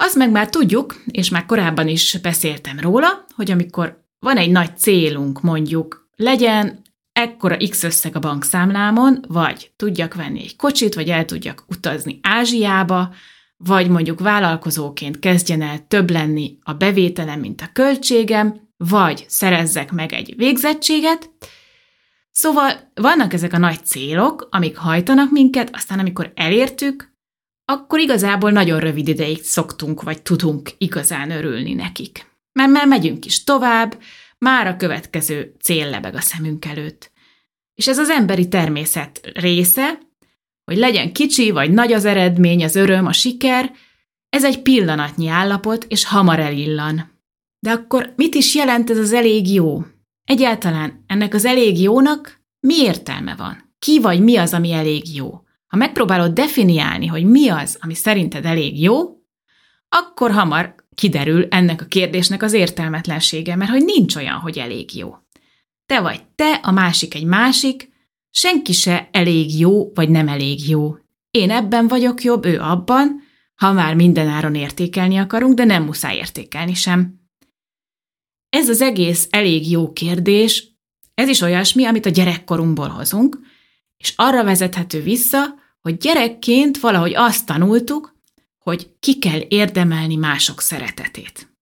Azt 0.00 0.14
meg 0.14 0.30
már 0.30 0.48
tudjuk, 0.48 1.02
és 1.06 1.28
már 1.28 1.46
korábban 1.46 1.88
is 1.88 2.18
beszéltem 2.22 2.78
róla, 2.80 3.24
hogy 3.34 3.50
amikor 3.50 4.04
van 4.18 4.36
egy 4.36 4.50
nagy 4.50 4.76
célunk, 4.76 5.40
mondjuk 5.40 6.08
legyen 6.16 6.82
ekkora 7.12 7.56
X 7.68 7.82
összeg 7.82 8.16
a 8.16 8.18
bankszámlámon, 8.18 9.24
vagy 9.28 9.72
tudjak 9.76 10.14
venni 10.14 10.40
egy 10.40 10.56
kocsit, 10.56 10.94
vagy 10.94 11.08
el 11.08 11.24
tudjak 11.24 11.64
utazni 11.68 12.18
Ázsiába, 12.22 13.14
vagy 13.56 13.88
mondjuk 13.88 14.20
vállalkozóként 14.20 15.18
kezdjen 15.18 15.62
el 15.62 15.86
több 15.86 16.10
lenni 16.10 16.58
a 16.62 16.72
bevételem, 16.72 17.40
mint 17.40 17.60
a 17.60 17.70
költségem, 17.72 18.60
vagy 18.76 19.24
szerezzek 19.28 19.92
meg 19.92 20.12
egy 20.12 20.34
végzettséget. 20.36 21.30
Szóval 22.30 22.90
vannak 22.94 23.32
ezek 23.32 23.52
a 23.52 23.58
nagy 23.58 23.84
célok, 23.84 24.48
amik 24.50 24.76
hajtanak 24.76 25.30
minket, 25.30 25.70
aztán 25.74 25.98
amikor 25.98 26.32
elértük, 26.34 27.07
akkor 27.72 27.98
igazából 27.98 28.50
nagyon 28.50 28.80
rövid 28.80 29.08
ideig 29.08 29.42
szoktunk, 29.42 30.02
vagy 30.02 30.22
tudunk 30.22 30.70
igazán 30.78 31.30
örülni 31.30 31.74
nekik. 31.74 32.26
Mert 32.52 32.70
már 32.70 32.86
megyünk 32.86 33.24
is 33.24 33.44
tovább, 33.44 34.00
már 34.38 34.66
a 34.66 34.76
következő 34.76 35.54
cél 35.60 35.90
lebeg 35.90 36.14
a 36.14 36.20
szemünk 36.20 36.64
előtt. 36.64 37.10
És 37.74 37.88
ez 37.88 37.98
az 37.98 38.08
emberi 38.08 38.48
természet 38.48 39.30
része, 39.34 39.98
hogy 40.64 40.76
legyen 40.76 41.12
kicsi 41.12 41.50
vagy 41.50 41.70
nagy 41.70 41.92
az 41.92 42.04
eredmény, 42.04 42.64
az 42.64 42.76
öröm, 42.76 43.06
a 43.06 43.12
siker, 43.12 43.72
ez 44.28 44.44
egy 44.44 44.62
pillanatnyi 44.62 45.28
állapot, 45.28 45.84
és 45.88 46.04
hamar 46.04 46.38
elillan. 46.38 47.22
De 47.58 47.70
akkor 47.70 48.12
mit 48.16 48.34
is 48.34 48.54
jelent 48.54 48.90
ez 48.90 48.98
az 48.98 49.12
elég 49.12 49.52
jó? 49.52 49.82
Egyáltalán 50.24 51.04
ennek 51.06 51.34
az 51.34 51.44
elég 51.44 51.80
jónak 51.80 52.40
mi 52.60 52.74
értelme 52.74 53.34
van? 53.36 53.74
Ki 53.78 54.00
vagy 54.00 54.20
mi 54.20 54.36
az, 54.36 54.52
ami 54.52 54.72
elég 54.72 55.14
jó? 55.14 55.42
Ha 55.68 55.76
megpróbálod 55.76 56.32
definiálni, 56.32 57.06
hogy 57.06 57.24
mi 57.24 57.48
az, 57.48 57.78
ami 57.80 57.94
szerinted 57.94 58.44
elég 58.44 58.82
jó, 58.82 59.18
akkor 59.88 60.30
hamar 60.30 60.74
kiderül 60.94 61.46
ennek 61.50 61.82
a 61.82 61.84
kérdésnek 61.84 62.42
az 62.42 62.52
értelmetlensége, 62.52 63.56
mert 63.56 63.70
hogy 63.70 63.84
nincs 63.84 64.16
olyan, 64.16 64.38
hogy 64.38 64.58
elég 64.58 64.96
jó. 64.96 65.14
Te 65.86 66.00
vagy 66.00 66.24
te, 66.34 66.52
a 66.52 66.70
másik 66.70 67.14
egy 67.14 67.24
másik, 67.24 67.88
senki 68.30 68.72
se 68.72 69.08
elég 69.12 69.58
jó, 69.58 69.92
vagy 69.94 70.08
nem 70.08 70.28
elég 70.28 70.68
jó. 70.68 70.94
Én 71.30 71.50
ebben 71.50 71.88
vagyok 71.88 72.22
jobb, 72.22 72.44
ő 72.44 72.60
abban, 72.60 73.20
ha 73.54 73.72
már 73.72 73.94
mindenáron 73.94 74.54
értékelni 74.54 75.16
akarunk, 75.16 75.54
de 75.54 75.64
nem 75.64 75.84
muszáj 75.84 76.16
értékelni 76.16 76.74
sem. 76.74 77.20
Ez 78.48 78.68
az 78.68 78.80
egész 78.80 79.26
elég 79.30 79.70
jó 79.70 79.92
kérdés, 79.92 80.76
ez 81.14 81.28
is 81.28 81.40
olyasmi, 81.40 81.84
amit 81.84 82.06
a 82.06 82.10
gyerekkorunkból 82.10 82.88
hozunk, 82.88 83.38
és 83.98 84.12
arra 84.16 84.44
vezethető 84.44 85.02
vissza, 85.02 85.54
hogy 85.80 85.96
gyerekként 85.96 86.78
valahogy 86.78 87.14
azt 87.14 87.46
tanultuk, 87.46 88.16
hogy 88.58 88.90
ki 89.00 89.18
kell 89.18 89.40
érdemelni 89.48 90.16
mások 90.16 90.60
szeretetét. 90.60 91.52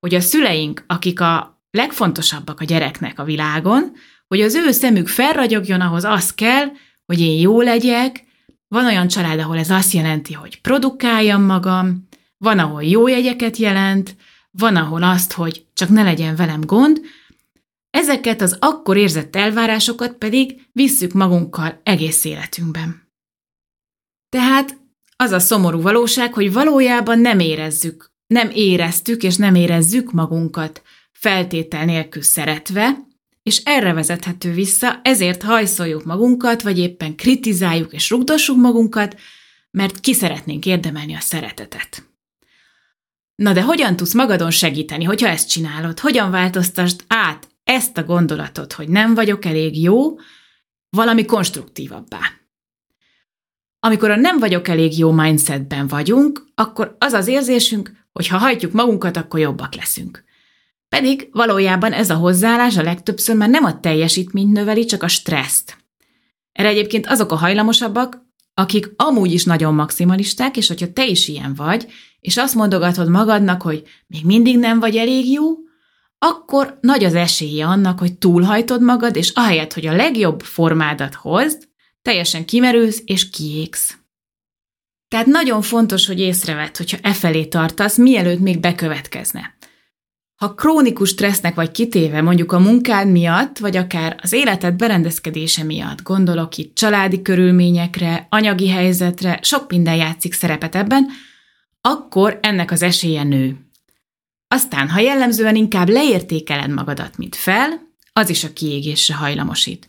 Hogy 0.00 0.14
a 0.14 0.20
szüleink, 0.20 0.84
akik 0.86 1.20
a 1.20 1.62
legfontosabbak 1.70 2.60
a 2.60 2.64
gyereknek 2.64 3.18
a 3.18 3.24
világon, 3.24 3.92
hogy 4.26 4.40
az 4.40 4.54
ő 4.54 4.70
szemük 4.70 5.08
felragyogjon, 5.08 5.80
ahhoz 5.80 6.04
az 6.04 6.34
kell, 6.34 6.66
hogy 7.06 7.20
én 7.20 7.40
jó 7.40 7.60
legyek, 7.60 8.24
van 8.68 8.86
olyan 8.86 9.08
család, 9.08 9.38
ahol 9.38 9.58
ez 9.58 9.70
azt 9.70 9.92
jelenti, 9.92 10.32
hogy 10.32 10.60
produkáljam 10.60 11.42
magam, 11.42 12.08
van, 12.38 12.58
ahol 12.58 12.82
jó 12.82 13.08
jegyeket 13.08 13.56
jelent, 13.56 14.16
van, 14.50 14.76
ahol 14.76 15.02
azt, 15.02 15.32
hogy 15.32 15.66
csak 15.74 15.88
ne 15.88 16.02
legyen 16.02 16.36
velem 16.36 16.60
gond, 16.60 17.00
ezeket 17.90 18.40
az 18.40 18.56
akkor 18.60 18.96
érzett 18.96 19.36
elvárásokat 19.36 20.14
pedig 20.14 20.68
visszük 20.72 21.12
magunkkal 21.12 21.80
egész 21.82 22.24
életünkben. 22.24 23.12
Tehát 24.28 24.80
az 25.16 25.30
a 25.30 25.38
szomorú 25.38 25.80
valóság, 25.80 26.34
hogy 26.34 26.52
valójában 26.52 27.18
nem 27.18 27.38
érezzük, 27.38 28.10
nem 28.26 28.50
éreztük 28.52 29.22
és 29.22 29.36
nem 29.36 29.54
érezzük 29.54 30.12
magunkat 30.12 30.82
feltétel 31.12 31.84
nélkül 31.84 32.22
szeretve, 32.22 33.06
és 33.42 33.62
erre 33.64 33.92
vezethető 33.92 34.52
vissza, 34.52 35.00
ezért 35.02 35.42
hajszoljuk 35.42 36.04
magunkat, 36.04 36.62
vagy 36.62 36.78
éppen 36.78 37.16
kritizáljuk 37.16 37.92
és 37.92 38.10
rugdossuk 38.10 38.56
magunkat, 38.56 39.16
mert 39.70 40.00
ki 40.00 40.14
szeretnénk 40.14 40.66
érdemelni 40.66 41.14
a 41.14 41.20
szeretetet. 41.20 42.02
Na 43.34 43.52
de 43.52 43.62
hogyan 43.62 43.96
tudsz 43.96 44.14
magadon 44.14 44.50
segíteni, 44.50 45.04
hogyha 45.04 45.28
ezt 45.28 45.48
csinálod? 45.48 45.98
Hogyan 45.98 46.30
változtasd 46.30 47.04
át 47.06 47.48
ezt 47.68 47.98
a 47.98 48.04
gondolatot, 48.04 48.72
hogy 48.72 48.88
nem 48.88 49.14
vagyok 49.14 49.44
elég 49.44 49.82
jó, 49.82 50.16
valami 50.90 51.24
konstruktívabbá? 51.24 52.18
Amikor 53.80 54.10
a 54.10 54.16
nem 54.16 54.38
vagyok 54.38 54.68
elég 54.68 54.98
jó 54.98 55.10
mindsetben 55.10 55.86
vagyunk, 55.86 56.46
akkor 56.54 56.96
az 56.98 57.12
az 57.12 57.26
érzésünk, 57.26 57.92
hogy 58.12 58.26
ha 58.26 58.38
hajtjuk 58.38 58.72
magunkat, 58.72 59.16
akkor 59.16 59.40
jobbak 59.40 59.74
leszünk. 59.74 60.24
Pedig 60.88 61.28
valójában 61.32 61.92
ez 61.92 62.10
a 62.10 62.14
hozzáállás 62.14 62.76
a 62.76 62.82
legtöbbször 62.82 63.36
már 63.36 63.48
nem 63.48 63.64
a 63.64 63.80
teljesítményt 63.80 64.52
növeli, 64.52 64.84
csak 64.84 65.02
a 65.02 65.08
stresszt. 65.08 65.76
Erre 66.52 66.68
egyébként 66.68 67.06
azok 67.06 67.32
a 67.32 67.36
hajlamosabbak, 67.36 68.26
akik 68.54 68.92
amúgy 68.96 69.32
is 69.32 69.44
nagyon 69.44 69.74
maximalisták, 69.74 70.56
és 70.56 70.68
hogyha 70.68 70.92
te 70.92 71.06
is 71.06 71.28
ilyen 71.28 71.54
vagy, 71.54 71.86
és 72.20 72.36
azt 72.36 72.54
mondogatod 72.54 73.08
magadnak, 73.08 73.62
hogy 73.62 73.82
még 74.06 74.24
mindig 74.24 74.58
nem 74.58 74.80
vagy 74.80 74.96
elég 74.96 75.32
jó, 75.32 75.66
akkor 76.18 76.78
nagy 76.80 77.04
az 77.04 77.14
esélye 77.14 77.66
annak, 77.66 77.98
hogy 77.98 78.18
túlhajtod 78.18 78.82
magad, 78.82 79.16
és 79.16 79.30
ahelyett, 79.34 79.72
hogy 79.72 79.86
a 79.86 79.96
legjobb 79.96 80.40
formádat 80.40 81.14
hozd, 81.14 81.68
teljesen 82.02 82.44
kimerülsz 82.44 83.02
és 83.04 83.30
kiégsz. 83.30 83.98
Tehát 85.08 85.26
nagyon 85.26 85.62
fontos, 85.62 86.06
hogy 86.06 86.20
észrevedd, 86.20 86.76
hogyha 86.76 86.98
e 87.02 87.12
felé 87.12 87.44
tartasz, 87.44 87.96
mielőtt 87.96 88.40
még 88.40 88.60
bekövetkezne. 88.60 89.56
Ha 90.36 90.54
krónikus 90.54 91.08
stressznek 91.08 91.54
vagy 91.54 91.70
kitéve 91.70 92.22
mondjuk 92.22 92.52
a 92.52 92.58
munkád 92.58 93.10
miatt, 93.10 93.58
vagy 93.58 93.76
akár 93.76 94.16
az 94.22 94.32
életed 94.32 94.74
berendezkedése 94.74 95.62
miatt, 95.62 96.02
gondolok 96.02 96.56
itt 96.56 96.74
családi 96.74 97.22
körülményekre, 97.22 98.26
anyagi 98.30 98.68
helyzetre, 98.68 99.38
sok 99.42 99.70
minden 99.70 99.94
játszik 99.94 100.32
szerepet 100.32 100.74
ebben, 100.74 101.06
akkor 101.80 102.38
ennek 102.42 102.70
az 102.70 102.82
esélye 102.82 103.22
nő. 103.22 103.67
Aztán, 104.48 104.88
ha 104.88 105.00
jellemzően 105.00 105.56
inkább 105.56 105.88
leértékeled 105.88 106.70
magadat, 106.70 107.16
mint 107.16 107.36
fel, 107.36 107.86
az 108.12 108.30
is 108.30 108.44
a 108.44 108.52
kiégésre 108.52 109.14
hajlamosít. 109.14 109.88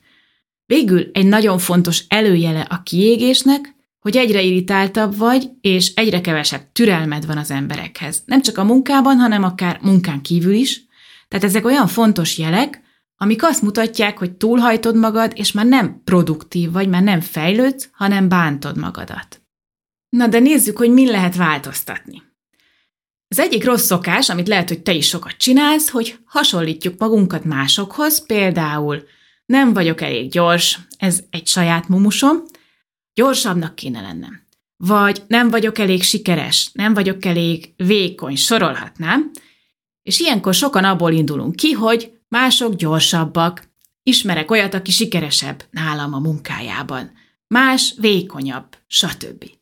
Végül 0.65 1.09
egy 1.13 1.25
nagyon 1.25 1.57
fontos 1.57 2.03
előjele 2.07 2.61
a 2.69 2.83
kiégésnek, 2.83 3.75
hogy 3.99 4.17
egyre 4.17 4.41
irritáltabb 4.41 5.17
vagy, 5.17 5.49
és 5.61 5.93
egyre 5.93 6.21
kevesebb 6.21 6.71
türelmed 6.71 7.25
van 7.25 7.37
az 7.37 7.51
emberekhez. 7.51 8.21
Nem 8.25 8.41
csak 8.41 8.57
a 8.57 8.63
munkában, 8.63 9.17
hanem 9.17 9.43
akár 9.43 9.79
munkán 9.81 10.21
kívül 10.21 10.53
is. 10.53 10.85
Tehát 11.27 11.45
ezek 11.45 11.65
olyan 11.65 11.87
fontos 11.87 12.37
jelek, 12.37 12.81
amik 13.17 13.43
azt 13.43 13.61
mutatják, 13.61 14.17
hogy 14.17 14.31
túlhajtod 14.31 14.95
magad, 14.95 15.31
és 15.35 15.51
már 15.51 15.65
nem 15.65 16.01
produktív 16.03 16.71
vagy, 16.71 16.89
már 16.89 17.03
nem 17.03 17.21
fejlődsz, 17.21 17.89
hanem 17.91 18.29
bántod 18.29 18.77
magadat. 18.77 19.41
Na 20.09 20.27
de 20.27 20.39
nézzük, 20.39 20.77
hogy 20.77 20.89
min 20.89 21.07
lehet 21.07 21.35
változtatni. 21.35 22.28
Az 23.31 23.39
egyik 23.39 23.63
rossz 23.63 23.85
szokás, 23.85 24.29
amit 24.29 24.47
lehet, 24.47 24.67
hogy 24.67 24.81
te 24.81 24.93
is 24.93 25.07
sokat 25.07 25.37
csinálsz, 25.37 25.89
hogy 25.89 26.19
hasonlítjuk 26.25 26.99
magunkat 26.99 27.43
másokhoz, 27.43 28.25
például 28.25 29.03
nem 29.45 29.73
vagyok 29.73 30.01
elég 30.01 30.29
gyors, 30.29 30.79
ez 30.97 31.23
egy 31.29 31.47
saját 31.47 31.87
mumusom, 31.87 32.43
gyorsabbnak 33.13 33.75
kéne 33.75 34.01
lennem. 34.01 34.47
Vagy 34.77 35.23
nem 35.27 35.49
vagyok 35.49 35.77
elég 35.77 36.03
sikeres, 36.03 36.69
nem 36.73 36.93
vagyok 36.93 37.25
elég 37.25 37.73
vékony, 37.77 38.35
sorolhatnám, 38.35 39.31
és 40.03 40.19
ilyenkor 40.19 40.53
sokan 40.53 40.83
abból 40.83 41.11
indulunk 41.11 41.55
ki, 41.55 41.71
hogy 41.71 42.11
mások 42.27 42.75
gyorsabbak, 42.75 43.69
ismerek 44.03 44.51
olyat, 44.51 44.73
aki 44.73 44.91
sikeresebb 44.91 45.63
nálam 45.71 46.13
a 46.13 46.19
munkájában, 46.19 47.11
más 47.47 47.93
vékonyabb, 47.97 48.77
stb. 48.87 49.58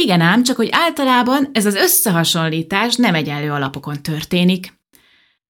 Igen 0.00 0.20
ám, 0.20 0.42
csak 0.42 0.56
hogy 0.56 0.68
általában 0.70 1.50
ez 1.52 1.66
az 1.66 1.74
összehasonlítás 1.74 2.96
nem 2.96 3.14
egyenlő 3.14 3.50
alapokon 3.50 4.02
történik. 4.02 4.78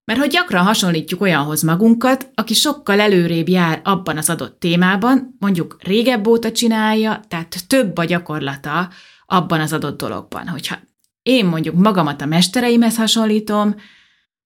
Mert 0.05 0.21
hogy 0.21 0.31
gyakran 0.31 0.65
hasonlítjuk 0.65 1.21
olyanhoz 1.21 1.63
magunkat, 1.63 2.31
aki 2.35 2.55
sokkal 2.55 3.01
előrébb 3.01 3.49
jár 3.49 3.81
abban 3.85 4.17
az 4.17 4.31
adott 4.31 4.61
témában, 4.61 5.37
mondjuk 5.39 5.77
régebb 5.83 6.27
óta 6.27 6.53
csinálja, 6.53 7.21
tehát 7.29 7.67
több 7.67 7.97
a 7.97 8.05
gyakorlata 8.05 8.89
abban 9.27 9.61
az 9.61 9.73
adott 9.73 9.99
dologban. 9.99 10.49
Hogyha 10.49 10.79
én 11.23 11.47
mondjuk 11.47 11.75
magamat 11.75 12.21
a 12.21 12.27
mestereimhez 12.27 12.97
hasonlítom, 12.97 13.75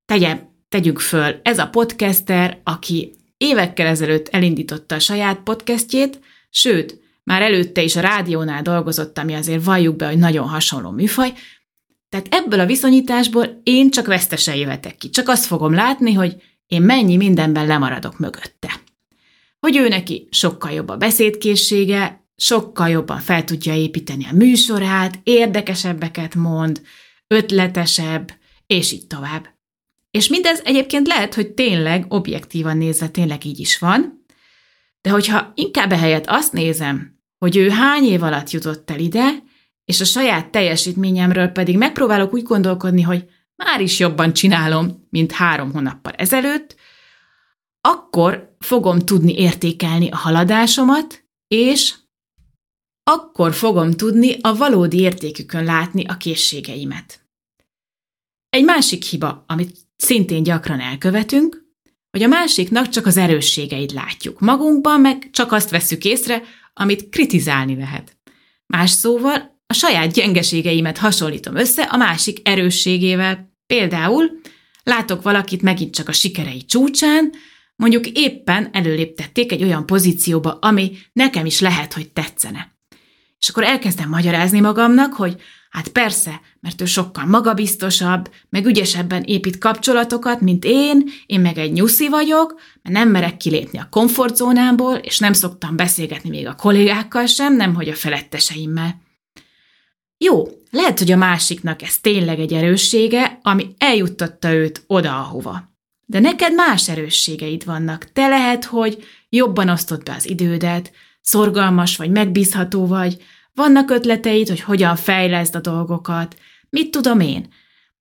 tegye, 0.04 0.40
tegyük 0.68 0.98
föl, 0.98 1.40
ez 1.42 1.58
a 1.58 1.68
podcaster, 1.68 2.60
aki 2.64 3.14
évekkel 3.36 3.86
ezelőtt 3.86 4.28
elindította 4.28 4.94
a 4.94 4.98
saját 4.98 5.38
podcastjét, 5.38 6.20
sőt, 6.50 7.02
már 7.24 7.42
előtte 7.42 7.82
is 7.82 7.96
a 7.96 8.00
rádiónál 8.00 8.62
dolgozott, 8.62 9.18
ami 9.18 9.34
azért 9.34 9.64
valljuk 9.64 9.96
be, 9.96 10.06
hogy 10.06 10.18
nagyon 10.18 10.48
hasonló 10.48 10.90
műfaj, 10.90 11.32
tehát 12.08 12.28
ebből 12.30 12.60
a 12.60 12.66
viszonyításból 12.66 13.60
én 13.62 13.90
csak 13.90 14.06
vesztesen 14.06 14.54
jöhetek 14.54 14.96
ki. 14.96 15.10
Csak 15.10 15.28
azt 15.28 15.44
fogom 15.44 15.74
látni, 15.74 16.12
hogy 16.12 16.42
én 16.66 16.82
mennyi 16.82 17.16
mindenben 17.16 17.66
lemaradok 17.66 18.18
mögötte. 18.18 18.80
Hogy 19.60 19.76
ő 19.76 19.88
neki 19.88 20.28
sokkal 20.30 20.70
jobb 20.70 20.88
a 20.88 20.96
beszédkészsége, 20.96 22.24
sokkal 22.36 22.88
jobban 22.88 23.18
fel 23.18 23.44
tudja 23.44 23.74
építeni 23.74 24.26
a 24.30 24.34
műsorát, 24.34 25.20
érdekesebbeket 25.22 26.34
mond, 26.34 26.82
ötletesebb, 27.26 28.32
és 28.66 28.92
így 28.92 29.06
tovább. 29.06 29.48
És 30.10 30.28
mindez 30.28 30.60
egyébként 30.64 31.06
lehet, 31.06 31.34
hogy 31.34 31.50
tényleg, 31.50 32.04
objektívan 32.08 32.76
nézve 32.76 33.08
tényleg 33.08 33.44
így 33.44 33.58
is 33.58 33.78
van, 33.78 34.24
de 35.00 35.10
hogyha 35.10 35.52
inkább 35.54 35.92
ehelyett 35.92 36.26
azt 36.26 36.52
nézem, 36.52 37.13
hogy 37.38 37.56
ő 37.56 37.68
hány 37.68 38.04
év 38.04 38.22
alatt 38.22 38.50
jutott 38.50 38.90
el 38.90 38.98
ide, 38.98 39.42
és 39.84 40.00
a 40.00 40.04
saját 40.04 40.50
teljesítményemről 40.50 41.48
pedig 41.48 41.76
megpróbálok 41.76 42.32
úgy 42.32 42.42
gondolkodni, 42.42 43.02
hogy 43.02 43.28
már 43.56 43.80
is 43.80 43.98
jobban 43.98 44.32
csinálom, 44.32 45.06
mint 45.10 45.32
három 45.32 45.72
hónappal 45.72 46.12
ezelőtt, 46.12 46.76
akkor 47.80 48.56
fogom 48.58 48.98
tudni 48.98 49.38
értékelni 49.38 50.10
a 50.10 50.16
haladásomat, 50.16 51.24
és 51.48 51.94
akkor 53.10 53.54
fogom 53.54 53.90
tudni 53.92 54.36
a 54.40 54.56
valódi 54.56 54.98
értékükön 54.98 55.64
látni 55.64 56.04
a 56.04 56.16
készségeimet. 56.16 57.26
Egy 58.48 58.64
másik 58.64 59.02
hiba, 59.02 59.44
amit 59.46 59.76
szintén 59.96 60.42
gyakran 60.42 60.80
elkövetünk, 60.80 61.62
hogy 62.10 62.22
a 62.22 62.28
másiknak 62.28 62.88
csak 62.88 63.06
az 63.06 63.16
erősségeit 63.16 63.92
látjuk. 63.92 64.40
Magunkban 64.40 65.00
meg 65.00 65.30
csak 65.32 65.52
azt 65.52 65.70
veszük 65.70 66.04
észre, 66.04 66.42
amit 66.74 67.08
kritizálni 67.08 67.76
lehet. 67.76 68.16
Más 68.66 68.90
szóval 68.90 69.62
a 69.66 69.72
saját 69.72 70.12
gyengeségeimet 70.12 70.98
hasonlítom 70.98 71.56
össze 71.56 71.82
a 71.82 71.96
másik 71.96 72.48
erősségével. 72.48 73.52
Például 73.66 74.40
látok 74.82 75.22
valakit 75.22 75.62
megint 75.62 75.94
csak 75.94 76.08
a 76.08 76.12
sikerei 76.12 76.64
csúcsán, 76.64 77.32
mondjuk 77.76 78.06
éppen 78.06 78.68
előléptették 78.72 79.52
egy 79.52 79.62
olyan 79.62 79.86
pozícióba, 79.86 80.58
ami 80.60 80.96
nekem 81.12 81.46
is 81.46 81.60
lehet, 81.60 81.92
hogy 81.92 82.10
tetszene. 82.10 82.73
És 83.44 83.50
akkor 83.50 83.64
elkezdem 83.64 84.08
magyarázni 84.08 84.60
magamnak, 84.60 85.12
hogy 85.12 85.40
hát 85.70 85.88
persze, 85.88 86.40
mert 86.60 86.80
ő 86.80 86.84
sokkal 86.84 87.24
magabiztosabb, 87.24 88.30
meg 88.48 88.66
ügyesebben 88.66 89.22
épít 89.22 89.58
kapcsolatokat, 89.58 90.40
mint 90.40 90.64
én, 90.64 91.10
én 91.26 91.40
meg 91.40 91.58
egy 91.58 91.72
nyuszi 91.72 92.08
vagyok, 92.08 92.60
mert 92.82 92.96
nem 92.96 93.08
merek 93.08 93.36
kilépni 93.36 93.78
a 93.78 93.88
komfortzónámból, 93.90 94.94
és 94.94 95.18
nem 95.18 95.32
szoktam 95.32 95.76
beszélgetni 95.76 96.28
még 96.28 96.46
a 96.46 96.54
kollégákkal 96.54 97.26
sem, 97.26 97.56
nem 97.56 97.74
hogy 97.74 97.88
a 97.88 97.94
feletteseimmel. 97.94 99.02
Jó, 100.18 100.46
lehet, 100.70 100.98
hogy 100.98 101.12
a 101.12 101.16
másiknak 101.16 101.82
ez 101.82 101.98
tényleg 101.98 102.40
egy 102.40 102.52
erőssége, 102.52 103.38
ami 103.42 103.74
eljuttatta 103.78 104.52
őt 104.52 104.84
oda, 104.86 105.18
ahova. 105.18 105.72
De 106.06 106.20
neked 106.20 106.54
más 106.54 106.88
erősségeid 106.88 107.64
vannak. 107.64 108.12
Te 108.12 108.28
lehet, 108.28 108.64
hogy 108.64 109.04
jobban 109.28 109.68
osztod 109.68 110.02
be 110.02 110.14
az 110.14 110.28
idődet, 110.28 110.92
szorgalmas 111.24 111.96
vagy 111.96 112.10
megbízható 112.10 112.86
vagy, 112.86 113.22
vannak 113.54 113.90
ötleteid, 113.90 114.48
hogy 114.48 114.60
hogyan 114.60 114.96
fejleszd 114.96 115.54
a 115.54 115.60
dolgokat, 115.60 116.36
mit 116.70 116.90
tudom 116.90 117.20
én. 117.20 117.52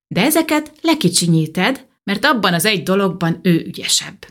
De 0.06 0.22
ezeket 0.22 0.72
lekicsinyíted, 0.80 1.86
mert 2.04 2.24
abban 2.24 2.54
az 2.54 2.64
egy 2.64 2.82
dologban 2.82 3.38
ő 3.42 3.64
ügyesebb. 3.66 4.26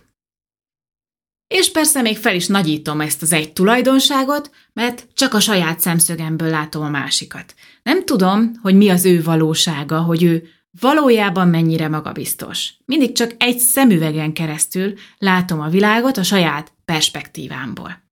És 1.47 1.71
persze 1.71 2.01
még 2.01 2.17
fel 2.17 2.35
is 2.35 2.47
nagyítom 2.47 3.01
ezt 3.01 3.21
az 3.21 3.31
egy 3.31 3.53
tulajdonságot, 3.53 4.51
mert 4.73 5.07
csak 5.13 5.33
a 5.33 5.39
saját 5.39 5.79
szemszögemből 5.79 6.49
látom 6.49 6.83
a 6.83 6.89
másikat. 6.89 7.55
Nem 7.83 8.05
tudom, 8.05 8.51
hogy 8.61 8.75
mi 8.75 8.89
az 8.89 9.05
ő 9.05 9.23
valósága, 9.23 10.01
hogy 10.01 10.23
ő 10.23 10.47
valójában 10.79 11.47
mennyire 11.47 11.87
magabiztos. 11.87 12.73
Mindig 12.85 13.11
csak 13.11 13.35
egy 13.37 13.57
szemüvegen 13.57 14.33
keresztül 14.33 14.93
látom 15.17 15.61
a 15.61 15.69
világot 15.69 16.17
a 16.17 16.23
saját 16.23 16.73
perspektívámból. 16.85 18.02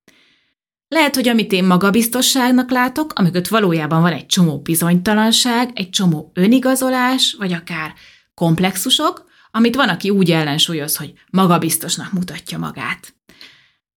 Lehet, 0.93 1.15
hogy 1.15 1.27
amit 1.27 1.51
én 1.51 1.63
magabiztosságnak 1.63 2.71
látok, 2.71 3.13
amiket 3.13 3.47
valójában 3.47 4.01
van 4.01 4.11
egy 4.11 4.25
csomó 4.25 4.59
bizonytalanság, 4.59 5.69
egy 5.73 5.89
csomó 5.89 6.31
önigazolás, 6.33 7.35
vagy 7.37 7.53
akár 7.53 7.93
komplexusok, 8.33 9.25
amit 9.51 9.75
van, 9.75 9.89
aki 9.89 10.09
úgy 10.09 10.31
ellensúlyoz, 10.31 10.97
hogy 10.97 11.13
magabiztosnak 11.29 12.11
mutatja 12.11 12.57
magát. 12.57 13.13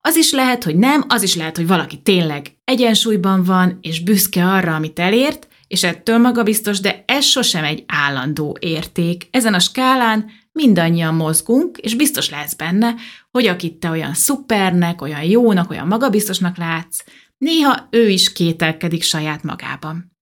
Az 0.00 0.16
is 0.16 0.32
lehet, 0.32 0.64
hogy 0.64 0.76
nem, 0.76 1.04
az 1.08 1.22
is 1.22 1.34
lehet, 1.34 1.56
hogy 1.56 1.66
valaki 1.66 2.02
tényleg 2.02 2.56
egyensúlyban 2.64 3.44
van, 3.44 3.78
és 3.80 4.02
büszke 4.02 4.44
arra, 4.44 4.74
amit 4.74 4.98
elért, 4.98 5.48
és 5.66 5.82
ettől 5.82 6.18
magabiztos, 6.18 6.80
de 6.80 7.04
ez 7.06 7.24
sosem 7.24 7.64
egy 7.64 7.84
állandó 7.86 8.56
érték. 8.60 9.28
Ezen 9.30 9.54
a 9.54 9.60
skálán 9.60 10.30
mindannyian 10.54 11.14
mozgunk, 11.14 11.78
és 11.78 11.94
biztos 11.94 12.30
lesz 12.30 12.54
benne, 12.54 12.94
hogy 13.30 13.46
akit 13.46 13.74
te 13.74 13.90
olyan 13.90 14.14
szupernek, 14.14 15.02
olyan 15.02 15.22
jónak, 15.22 15.70
olyan 15.70 15.86
magabiztosnak 15.86 16.56
látsz, 16.56 17.04
néha 17.38 17.88
ő 17.90 18.08
is 18.08 18.32
kételkedik 18.32 19.02
saját 19.02 19.42
magában. 19.42 20.12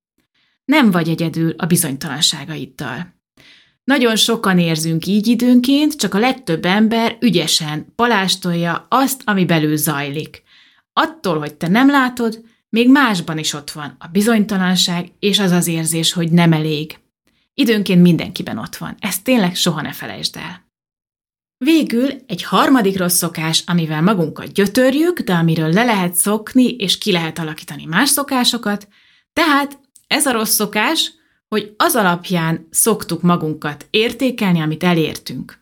Nem 0.64 0.90
vagy 0.90 1.08
egyedül 1.08 1.54
a 1.56 1.66
bizonytalanságaiddal. 1.66 3.20
Nagyon 3.84 4.16
sokan 4.16 4.58
érzünk 4.58 5.06
így 5.06 5.26
időnként, 5.26 5.96
csak 5.96 6.14
a 6.14 6.18
legtöbb 6.18 6.64
ember 6.64 7.16
ügyesen 7.20 7.92
palástolja 7.96 8.86
azt, 8.90 9.22
ami 9.24 9.44
belül 9.44 9.76
zajlik. 9.76 10.42
Attól, 10.92 11.38
hogy 11.38 11.54
te 11.54 11.68
nem 11.68 11.90
látod, 11.90 12.44
még 12.68 12.90
másban 12.90 13.38
is 13.38 13.52
ott 13.52 13.70
van 13.70 13.96
a 13.98 14.06
bizonytalanság 14.06 15.12
és 15.18 15.38
az 15.38 15.50
az 15.50 15.66
érzés, 15.66 16.12
hogy 16.12 16.30
nem 16.30 16.52
elég. 16.52 17.01
Időnként 17.54 18.02
mindenkiben 18.02 18.58
ott 18.58 18.76
van, 18.76 18.96
ezt 18.98 19.24
tényleg 19.24 19.54
soha 19.54 19.80
ne 19.80 19.92
felejtsd 19.92 20.36
el. 20.36 20.70
Végül 21.64 22.10
egy 22.26 22.42
harmadik 22.42 22.98
rossz 22.98 23.16
szokás, 23.16 23.62
amivel 23.66 24.02
magunkat 24.02 24.52
gyötörjük, 24.52 25.20
de 25.20 25.34
amiről 25.34 25.72
le 25.72 25.84
lehet 25.84 26.14
szokni 26.14 26.74
és 26.76 26.98
ki 26.98 27.12
lehet 27.12 27.38
alakítani 27.38 27.84
más 27.84 28.08
szokásokat, 28.08 28.88
tehát 29.32 29.78
ez 30.06 30.26
a 30.26 30.32
rossz 30.32 30.54
szokás, 30.54 31.12
hogy 31.48 31.74
az 31.76 31.94
alapján 31.94 32.66
szoktuk 32.70 33.22
magunkat 33.22 33.86
értékelni, 33.90 34.60
amit 34.60 34.82
elértünk. 34.82 35.60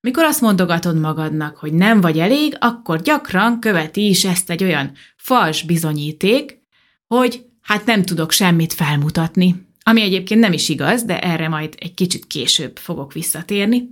Mikor 0.00 0.24
azt 0.24 0.40
mondogatod 0.40 1.00
magadnak, 1.00 1.56
hogy 1.56 1.72
nem 1.72 2.00
vagy 2.00 2.18
elég, 2.18 2.56
akkor 2.60 3.00
gyakran 3.00 3.60
követi 3.60 4.08
is 4.08 4.24
ezt 4.24 4.50
egy 4.50 4.62
olyan 4.62 4.92
fals 5.16 5.62
bizonyíték, 5.62 6.62
hogy 7.06 7.46
hát 7.60 7.86
nem 7.86 8.02
tudok 8.02 8.30
semmit 8.30 8.72
felmutatni. 8.72 9.66
Ami 9.86 10.02
egyébként 10.02 10.40
nem 10.40 10.52
is 10.52 10.68
igaz, 10.68 11.02
de 11.02 11.20
erre 11.20 11.48
majd 11.48 11.74
egy 11.78 11.94
kicsit 11.94 12.26
később 12.26 12.78
fogok 12.78 13.12
visszatérni. 13.12 13.90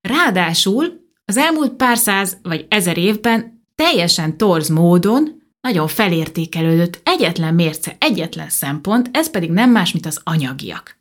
Ráadásul 0.00 1.02
az 1.24 1.36
elmúlt 1.36 1.72
pár 1.72 1.96
száz 1.96 2.38
vagy 2.42 2.66
ezer 2.68 2.98
évben 2.98 3.66
teljesen 3.74 4.36
torz 4.36 4.68
módon 4.68 5.42
nagyon 5.60 5.88
felértékelődött 5.88 7.00
egyetlen 7.04 7.54
mérce, 7.54 7.96
egyetlen 7.98 8.48
szempont, 8.48 9.08
ez 9.12 9.30
pedig 9.30 9.50
nem 9.50 9.70
más, 9.70 9.92
mint 9.92 10.06
az 10.06 10.20
anyagiak. 10.24 10.98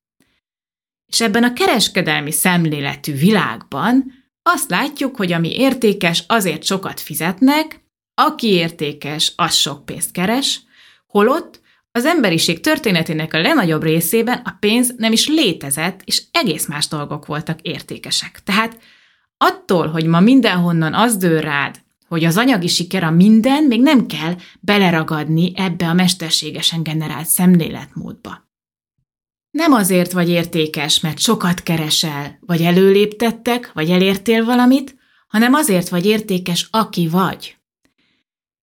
És 1.11 1.21
ebben 1.21 1.43
a 1.43 1.53
kereskedelmi 1.53 2.31
szemléletű 2.31 3.13
világban 3.13 4.13
azt 4.43 4.69
látjuk, 4.69 5.15
hogy 5.15 5.31
ami 5.31 5.55
értékes, 5.55 6.23
azért 6.27 6.63
sokat 6.63 6.99
fizetnek, 6.99 7.83
aki 8.13 8.47
értékes, 8.47 9.33
az 9.35 9.53
sok 9.53 9.85
pénzt 9.85 10.11
keres, 10.11 10.61
holott 11.07 11.61
az 11.95 12.05
emberiség 12.05 12.59
történetének 12.59 13.33
a 13.33 13.41
legnagyobb 13.41 13.83
részében 13.83 14.41
a 14.43 14.55
pénz 14.59 14.93
nem 14.97 15.11
is 15.11 15.27
létezett, 15.27 16.01
és 16.03 16.23
egész 16.31 16.67
más 16.67 16.87
dolgok 16.87 17.25
voltak 17.25 17.61
értékesek. 17.61 18.41
Tehát 18.43 18.79
attól, 19.37 19.87
hogy 19.87 20.05
ma 20.05 20.19
mindenhonnan 20.19 20.93
az 20.93 21.17
dől 21.17 21.41
rád, 21.41 21.81
hogy 22.07 22.23
az 22.23 22.37
anyagi 22.37 22.67
siker 22.67 23.03
a 23.03 23.11
minden, 23.11 23.63
még 23.63 23.81
nem 23.81 24.05
kell 24.05 24.35
beleragadni 24.59 25.51
ebbe 25.55 25.87
a 25.87 25.93
mesterségesen 25.93 26.83
generált 26.83 27.27
szemléletmódba. 27.27 28.51
Nem 29.51 29.73
azért 29.73 30.11
vagy 30.11 30.29
értékes, 30.29 30.99
mert 30.99 31.19
sokat 31.19 31.63
keresel, 31.63 32.37
vagy 32.39 32.61
előléptettek, 32.61 33.71
vagy 33.73 33.89
elértél 33.89 34.45
valamit, 34.45 34.95
hanem 35.27 35.53
azért 35.53 35.89
vagy 35.89 36.05
értékes, 36.05 36.67
aki 36.71 37.07
vagy. 37.07 37.57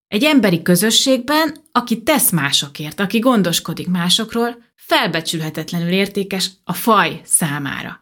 Egy 0.10 0.24
emberi 0.24 0.62
közösségben, 0.62 1.56
aki 1.72 2.04
tesz 2.04 2.32
másokért, 2.32 3.00
aki 3.00 3.20
gondoskodik 3.20 3.88
másokról, 3.88 4.58
felbecsülhetetlenül 4.76 5.92
értékes 5.92 6.50
a 6.64 6.74
faj 6.74 7.22
számára. 7.24 8.00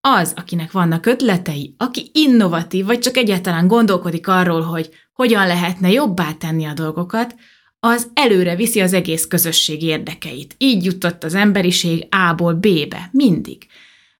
Az, 0.00 0.32
akinek 0.36 0.72
vannak 0.72 1.06
ötletei, 1.06 1.74
aki 1.78 2.10
innovatív, 2.12 2.84
vagy 2.84 2.98
csak 2.98 3.16
egyáltalán 3.16 3.66
gondolkodik 3.66 4.28
arról, 4.28 4.60
hogy 4.60 4.90
hogyan 5.12 5.46
lehetne 5.46 5.90
jobbá 5.90 6.32
tenni 6.32 6.64
a 6.64 6.72
dolgokat, 6.72 7.34
az 7.80 8.10
előre 8.14 8.56
viszi 8.56 8.80
az 8.80 8.92
egész 8.92 9.26
közösség 9.26 9.82
érdekeit. 9.82 10.54
Így 10.58 10.84
jutott 10.84 11.24
az 11.24 11.34
emberiség 11.34 12.06
A-ból 12.10 12.54
B-be, 12.54 13.08
mindig. 13.12 13.66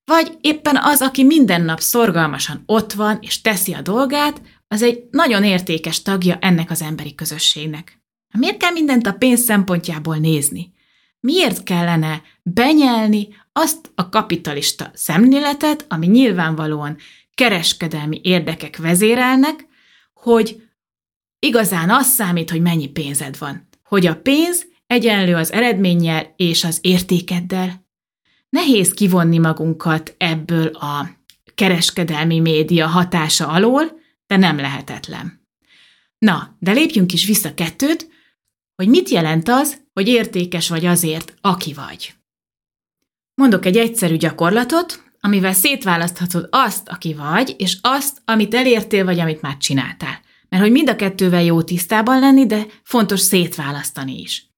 Vagy 0.05 0.37
éppen 0.41 0.79
az, 0.83 1.03
aki 1.03 1.25
minden 1.25 1.63
nap 1.63 1.81
szorgalmasan 1.81 2.63
ott 2.67 2.93
van 2.93 3.19
és 3.21 3.41
teszi 3.41 3.73
a 3.73 3.81
dolgát, 3.81 4.41
az 4.69 4.83
egy 4.83 5.05
nagyon 5.11 5.45
értékes 5.45 6.03
tagja 6.03 6.39
ennek 6.41 6.71
az 6.71 6.83
emberi 6.83 7.15
közösségnek. 7.15 8.01
Miért 8.39 8.57
kell 8.57 8.73
mindent 8.73 9.07
a 9.07 9.13
pénz 9.13 9.41
szempontjából 9.41 10.17
nézni? 10.17 10.73
Miért 11.21 11.63
kellene 11.63 12.23
benyelni 12.43 13.29
azt 13.53 13.91
a 13.95 14.09
kapitalista 14.09 14.91
szemléletet, 14.95 15.85
ami 15.89 16.07
nyilvánvalóan 16.07 16.97
kereskedelmi 17.35 18.21
érdekek 18.23 18.77
vezérelnek, 18.77 19.67
hogy 20.15 20.63
igazán 21.39 21.91
az 21.91 22.07
számít, 22.07 22.51
hogy 22.51 22.61
mennyi 22.61 22.89
pénzed 22.89 23.39
van. 23.39 23.69
Hogy 23.85 24.07
a 24.07 24.17
pénz 24.17 24.67
egyenlő 24.87 25.35
az 25.35 25.53
eredménnyel 25.53 26.35
és 26.37 26.65
az 26.65 26.79
értékeddel. 26.83 27.85
Nehéz 28.49 28.93
kivonni 28.93 29.39
magunkat 29.39 30.15
ebből 30.19 30.67
a 30.67 31.09
kereskedelmi 31.55 32.41
média 32.41 32.87
hatása 32.87 33.49
alól, 33.49 34.05
de 34.27 34.37
nem 34.37 34.57
lehetetlen. 34.57 35.47
Na, 36.19 36.57
de 36.59 36.73
lépjünk 36.73 37.13
is 37.13 37.27
vissza 37.27 37.55
kettőt, 37.55 38.09
hogy 38.75 38.89
mit 38.89 39.09
jelent 39.09 39.49
az, 39.49 39.85
hogy 39.93 40.09
értékes 40.09 40.69
vagy 40.69 40.85
azért, 40.85 41.35
aki 41.41 41.73
vagy. 41.73 42.15
Mondok 43.35 43.65
egy 43.67 43.77
egyszerű 43.77 44.17
gyakorlatot, 44.17 45.05
amivel 45.21 45.53
szétválaszthatod 45.53 46.49
azt, 46.51 46.89
aki 46.89 47.15
vagy, 47.15 47.55
és 47.59 47.79
azt, 47.81 48.23
amit 48.25 48.55
elértél, 48.55 49.05
vagy 49.05 49.19
amit 49.19 49.41
már 49.41 49.57
csináltál. 49.57 50.21
Mert 50.49 50.63
hogy 50.63 50.73
mind 50.73 50.89
a 50.89 50.97
kettővel 50.97 51.43
jó 51.43 51.63
tisztában 51.63 52.19
lenni, 52.19 52.47
de 52.47 52.67
fontos 52.83 53.21
szétválasztani 53.21 54.21
is. 54.21 54.51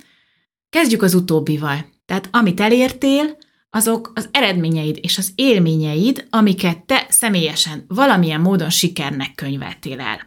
Kezdjük 0.68 1.02
az 1.02 1.14
utóbbival. 1.14 1.87
Tehát 2.07 2.28
amit 2.33 2.61
elértél, 2.61 3.37
azok 3.70 4.12
az 4.14 4.28
eredményeid 4.33 4.98
és 5.00 5.18
az 5.18 5.33
élményeid, 5.35 6.26
amiket 6.31 6.85
te 6.85 7.07
személyesen 7.09 7.85
valamilyen 7.88 8.40
módon 8.40 8.70
sikernek 8.70 9.35
könyveltél 9.35 10.00
el. 10.00 10.20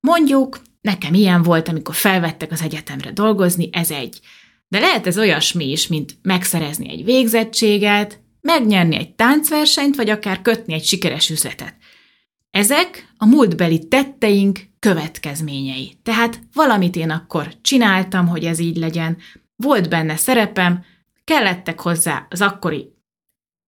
Mondjuk, 0.00 0.60
nekem 0.80 1.14
ilyen 1.14 1.42
volt, 1.42 1.68
amikor 1.68 1.94
felvettek 1.94 2.52
az 2.52 2.62
egyetemre 2.62 3.10
dolgozni, 3.10 3.68
ez 3.72 3.90
egy. 3.90 4.20
De 4.68 4.78
lehet 4.78 5.06
ez 5.06 5.18
olyasmi 5.18 5.70
is, 5.70 5.86
mint 5.86 6.16
megszerezni 6.22 6.90
egy 6.90 7.04
végzettséget, 7.04 8.20
megnyerni 8.40 8.96
egy 8.96 9.14
táncversenyt, 9.14 9.96
vagy 9.96 10.10
akár 10.10 10.42
kötni 10.42 10.74
egy 10.74 10.84
sikeres 10.84 11.30
üzletet. 11.30 11.74
Ezek 12.50 13.12
a 13.16 13.26
múltbeli 13.26 13.88
tetteink, 13.88 14.60
következményei. 14.78 15.92
Tehát 16.02 16.40
valamit 16.52 16.96
én 16.96 17.10
akkor 17.10 17.54
csináltam, 17.60 18.26
hogy 18.26 18.44
ez 18.44 18.58
így 18.58 18.76
legyen, 18.76 19.16
volt 19.56 19.88
benne 19.88 20.16
szerepem, 20.16 20.84
kellettek 21.24 21.80
hozzá 21.80 22.26
az 22.30 22.40
akkori 22.40 22.92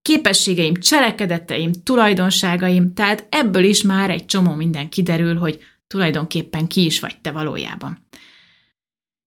képességeim, 0.01 0.73
cselekedeteim, 0.75 1.71
tulajdonságaim, 1.71 2.93
tehát 2.93 3.27
ebből 3.29 3.63
is 3.63 3.81
már 3.81 4.09
egy 4.09 4.25
csomó 4.25 4.53
minden 4.53 4.89
kiderül, 4.89 5.37
hogy 5.37 5.59
tulajdonképpen 5.87 6.67
ki 6.67 6.85
is 6.85 6.99
vagy 6.99 7.21
te 7.21 7.31
valójában. 7.31 8.07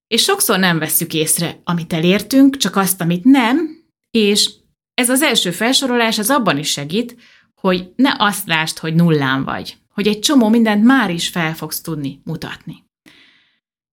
És 0.07 0.23
sokszor 0.23 0.59
nem 0.59 0.79
vesszük 0.79 1.14
észre, 1.14 1.61
amit 1.64 1.93
elértünk, 1.93 2.57
csak 2.57 2.77
azt, 2.77 3.01
amit 3.01 3.25
nem, 3.25 3.85
és 4.11 4.51
ez 4.95 5.11
az 5.11 5.23
első 5.23 5.51
felsorolás 5.51 6.19
az 6.19 6.31
abban 6.31 6.59
is 6.59 6.71
segít, 6.71 7.17
hogy 7.55 7.93
ne 7.97 8.11
azt 8.19 8.47
lásd, 8.47 8.79
hogy 8.79 8.95
nullán 8.95 9.45
vagy, 9.45 9.77
hogy 9.88 10.07
egy 10.07 10.19
csomó 10.19 10.49
mindent 10.49 10.85
már 10.85 11.11
is 11.11 11.29
fel 11.29 11.55
fogsz 11.55 11.81
tudni 11.81 12.21
mutatni. 12.25 12.85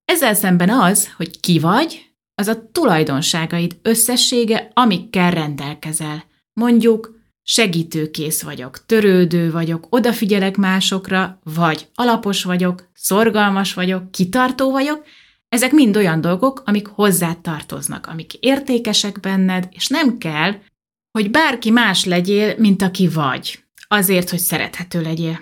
Ezzel 0.05 0.33
szemben 0.33 0.69
az, 0.69 1.13
hogy 1.13 1.39
ki 1.39 1.59
vagy, 1.59 2.14
az 2.35 2.47
a 2.47 2.69
tulajdonságaid 2.71 3.77
összessége, 3.81 4.71
amikkel 4.73 5.31
rendelkezel. 5.31 6.23
Mondjuk 6.53 7.19
segítőkész 7.43 8.41
vagyok, 8.41 8.85
törődő 8.85 9.51
vagyok, 9.51 9.87
odafigyelek 9.89 10.57
másokra, 10.57 11.39
vagy 11.43 11.87
alapos 11.93 12.43
vagyok, 12.43 12.89
szorgalmas 12.93 13.73
vagyok, 13.73 14.11
kitartó 14.11 14.71
vagyok, 14.71 15.05
ezek 15.49 15.71
mind 15.71 15.97
olyan 15.97 16.21
dolgok, 16.21 16.61
amik 16.65 16.87
hozzá 16.87 17.33
tartoznak, 17.33 18.07
amik 18.07 18.33
értékesek 18.33 19.19
benned, 19.19 19.67
és 19.71 19.87
nem 19.87 20.17
kell, 20.17 20.55
hogy 21.11 21.31
bárki 21.31 21.69
más 21.69 22.05
legyél, 22.05 22.55
mint 22.57 22.81
aki 22.81 23.07
vagy, 23.07 23.63
azért, 23.87 24.29
hogy 24.29 24.39
szerethető 24.39 25.01
legyél. 25.01 25.39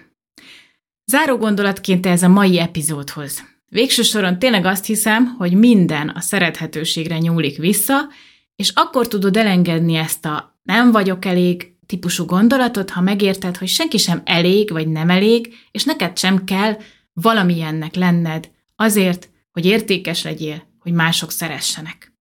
Záró 1.06 1.38
gondolatként 1.38 2.06
ez 2.06 2.24
a 2.24 2.28
mai 2.28 2.60
epizódhoz. 2.60 3.53
Végső 3.74 4.02
soron 4.02 4.40
tényleg 4.40 4.66
azt 4.66 4.86
hiszem, 4.86 5.36
hogy 5.38 5.54
minden 5.54 6.10
a 6.10 6.20
szerethetőségre 6.20 7.18
nyúlik 7.18 7.58
vissza, 7.58 8.10
és 8.56 8.72
akkor 8.76 9.08
tudod 9.08 9.38
elengedni 9.38 9.96
ezt 9.96 10.26
a 10.26 10.60
nem 10.64 10.92
vagyok 10.92 11.26
elég 11.26 11.76
típusú 11.86 12.26
gondolatot, 12.26 12.90
ha 12.90 13.02
megérted, 13.02 13.58
hogy 13.58 13.68
senki 13.68 13.98
sem 13.98 14.22
elég 14.26 14.72
vagy 14.72 14.88
nem 14.88 15.10
elég, 15.10 15.54
és 15.72 15.84
neked 15.84 16.18
sem 16.18 16.44
kell 16.44 16.78
valamilyennek 17.14 17.96
lenned 17.96 18.50
azért, 18.76 19.30
hogy 19.52 19.66
értékes 19.66 20.24
legyél, 20.24 20.64
hogy 20.80 20.92
mások 20.92 21.32
szeressenek. 21.32 22.14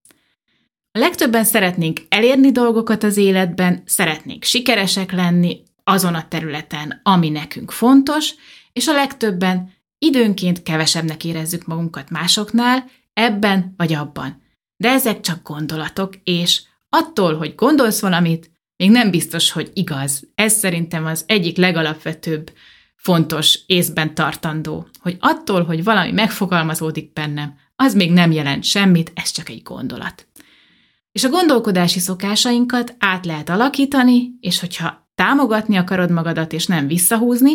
A 0.93 0.99
legtöbben 0.99 1.45
szeretnénk 1.45 2.01
elérni 2.09 2.53
dolgokat 2.53 3.03
az 3.03 3.17
életben, 3.17 3.83
szeretnénk 3.87 4.45
sikeresek 4.45 5.13
lenni 5.13 5.63
azon 5.85 6.15
a 6.15 6.29
területen, 6.29 7.01
ami 7.03 7.29
nekünk 7.29 7.71
fontos, 7.71 8.35
és 8.73 8.87
a 8.87 8.93
legtöbben 8.93 9.81
időnként 10.03 10.63
kevesebbnek 10.63 11.25
érezzük 11.25 11.67
magunkat 11.67 12.11
másoknál, 12.11 12.91
ebben 13.13 13.75
vagy 13.77 13.93
abban. 13.93 14.43
De 14.77 14.91
ezek 14.91 15.21
csak 15.21 15.49
gondolatok, 15.49 16.15
és 16.25 16.63
attól, 16.89 17.37
hogy 17.37 17.55
gondolsz 17.55 18.01
valamit, 18.01 18.51
még 18.77 18.91
nem 18.91 19.11
biztos, 19.11 19.51
hogy 19.51 19.71
igaz. 19.75 20.29
Ez 20.35 20.53
szerintem 20.53 21.07
az 21.07 21.25
egyik 21.27 21.57
legalapvetőbb, 21.57 22.53
fontos 22.97 23.59
észben 23.67 24.15
tartandó, 24.15 24.89
hogy 25.01 25.17
attól, 25.21 25.65
hogy 25.65 25.85
valami 25.85 26.13
megfogalmazódik 26.13 27.13
bennem, 27.13 27.55
az 27.77 27.95
még 27.95 28.13
nem 28.13 28.33
jelent 28.33 28.65
semmit, 28.65 29.13
ez 29.15 29.31
csak 29.31 29.49
egy 29.49 29.63
gondolat. 29.63 30.27
És 31.13 31.25
a 31.25 31.29
gondolkodási 31.29 31.99
szokásainkat 31.99 32.95
át 32.99 33.27
lehet 33.27 33.49
alakítani, 33.49 34.31
és 34.41 34.61
hogyha 34.61 35.11
támogatni 35.15 35.77
akarod 35.77 36.11
magadat 36.11 36.53
és 36.53 36.67
nem 36.67 36.87
visszahúzni, 36.87 37.53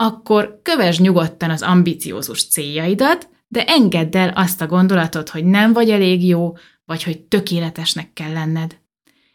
akkor 0.00 0.60
kövesd 0.62 1.00
nyugodtan 1.00 1.50
az 1.50 1.62
ambiciózus 1.62 2.48
céljaidat, 2.48 3.28
de 3.48 3.64
engedd 3.64 4.16
el 4.16 4.28
azt 4.28 4.60
a 4.60 4.66
gondolatot, 4.66 5.28
hogy 5.28 5.44
nem 5.44 5.72
vagy 5.72 5.90
elég 5.90 6.26
jó, 6.26 6.56
vagy 6.84 7.02
hogy 7.02 7.20
tökéletesnek 7.20 8.12
kell 8.12 8.32
lenned. 8.32 8.78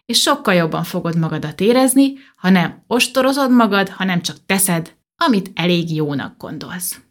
És 0.06 0.22
sokkal 0.22 0.54
jobban 0.54 0.84
fogod 0.84 1.18
magadat 1.18 1.62
érezni, 1.62 2.14
ha 2.36 2.50
nem 2.50 2.84
ostorozod 2.88 3.52
magad, 3.52 3.90
hanem 3.90 4.22
csak 4.22 4.46
teszed, 4.46 4.96
amit 5.16 5.52
elég 5.56 5.96
jónak 5.96 6.38
gondolsz. 6.38 7.02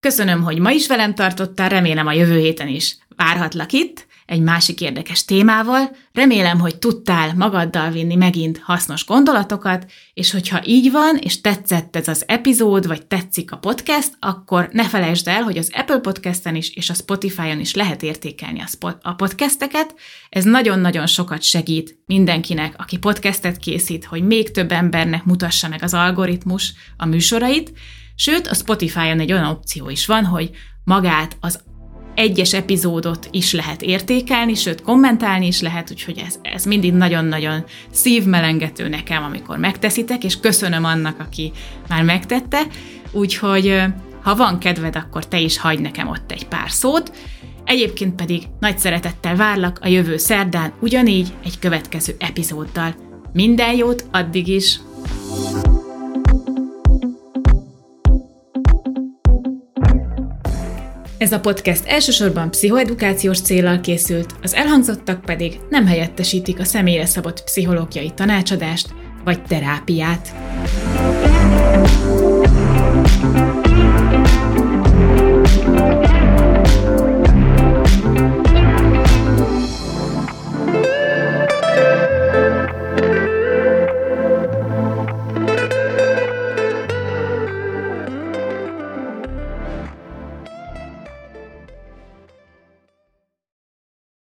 Köszönöm, 0.00 0.42
hogy 0.42 0.58
ma 0.58 0.70
is 0.70 0.86
velem 0.86 1.14
tartottál, 1.14 1.68
remélem 1.68 2.06
a 2.06 2.12
jövő 2.12 2.38
héten 2.38 2.68
is 2.68 2.98
várhatlak 3.16 3.72
itt, 3.72 4.05
egy 4.26 4.40
másik 4.40 4.80
érdekes 4.80 5.24
témával. 5.24 5.96
Remélem, 6.12 6.60
hogy 6.60 6.78
tudtál 6.78 7.34
magaddal 7.34 7.90
vinni 7.90 8.14
megint 8.14 8.60
hasznos 8.64 9.06
gondolatokat, 9.06 9.86
és 10.14 10.30
hogyha 10.30 10.60
így 10.64 10.90
van, 10.90 11.16
és 11.16 11.40
tetszett 11.40 11.96
ez 11.96 12.08
az 12.08 12.24
epizód, 12.26 12.86
vagy 12.86 13.06
tetszik 13.06 13.52
a 13.52 13.56
podcast, 13.56 14.10
akkor 14.20 14.68
ne 14.72 14.84
felejtsd 14.88 15.28
el, 15.28 15.42
hogy 15.42 15.58
az 15.58 15.70
Apple 15.74 15.98
Podcasten 15.98 16.54
is, 16.54 16.74
és 16.74 16.90
a 16.90 16.94
Spotify-on 16.94 17.60
is 17.60 17.74
lehet 17.74 18.02
értékelni 18.02 18.64
a 19.02 19.14
podcasteket. 19.14 19.94
Ez 20.28 20.44
nagyon-nagyon 20.44 21.06
sokat 21.06 21.42
segít 21.42 21.98
mindenkinek, 22.06 22.74
aki 22.76 22.98
podcastet 22.98 23.56
készít, 23.56 24.04
hogy 24.04 24.22
még 24.26 24.50
több 24.50 24.72
embernek 24.72 25.24
mutassa 25.24 25.68
meg 25.68 25.82
az 25.82 25.94
algoritmus 25.94 26.72
a 26.96 27.06
műsorait, 27.06 27.72
Sőt, 28.18 28.46
a 28.46 28.54
Spotify-on 28.54 29.20
egy 29.20 29.32
olyan 29.32 29.50
opció 29.50 29.88
is 29.88 30.06
van, 30.06 30.24
hogy 30.24 30.50
magát 30.84 31.36
az 31.40 31.60
egyes 32.16 32.54
epizódot 32.54 33.28
is 33.30 33.52
lehet 33.52 33.82
értékelni, 33.82 34.54
sőt 34.54 34.82
kommentálni 34.82 35.46
is 35.46 35.60
lehet, 35.60 35.90
úgyhogy 35.90 36.22
ez, 36.26 36.38
ez 36.42 36.64
mindig 36.64 36.92
nagyon-nagyon 36.92 37.64
szívmelengető 37.90 38.88
nekem, 38.88 39.22
amikor 39.22 39.58
megteszitek, 39.58 40.24
és 40.24 40.40
köszönöm 40.40 40.84
annak, 40.84 41.20
aki 41.20 41.52
már 41.88 42.02
megtette, 42.02 42.62
úgyhogy 43.12 43.82
ha 44.22 44.36
van 44.36 44.58
kedved, 44.58 44.96
akkor 44.96 45.28
te 45.28 45.38
is 45.38 45.58
hagyd 45.58 45.80
nekem 45.80 46.08
ott 46.08 46.32
egy 46.32 46.46
pár 46.46 46.70
szót. 46.70 47.12
Egyébként 47.64 48.14
pedig 48.14 48.42
nagy 48.60 48.78
szeretettel 48.78 49.36
várlak 49.36 49.78
a 49.82 49.88
jövő 49.88 50.16
szerdán, 50.16 50.72
ugyanígy 50.80 51.32
egy 51.44 51.58
következő 51.58 52.16
epizóddal. 52.18 52.94
Minden 53.32 53.76
jót 53.76 54.04
addig 54.12 54.48
is! 54.48 54.78
Ez 61.26 61.32
a 61.32 61.40
podcast 61.40 61.86
elsősorban 61.86 62.50
pszichoedukációs 62.50 63.40
célral 63.40 63.80
készült, 63.80 64.34
az 64.42 64.54
elhangzottak 64.54 65.20
pedig 65.20 65.60
nem 65.70 65.86
helyettesítik 65.86 66.58
a 66.58 66.64
személyre 66.64 67.06
szabott 67.06 67.44
pszichológiai 67.44 68.10
tanácsadást 68.10 68.88
vagy 69.24 69.42
terápiát. 69.42 70.34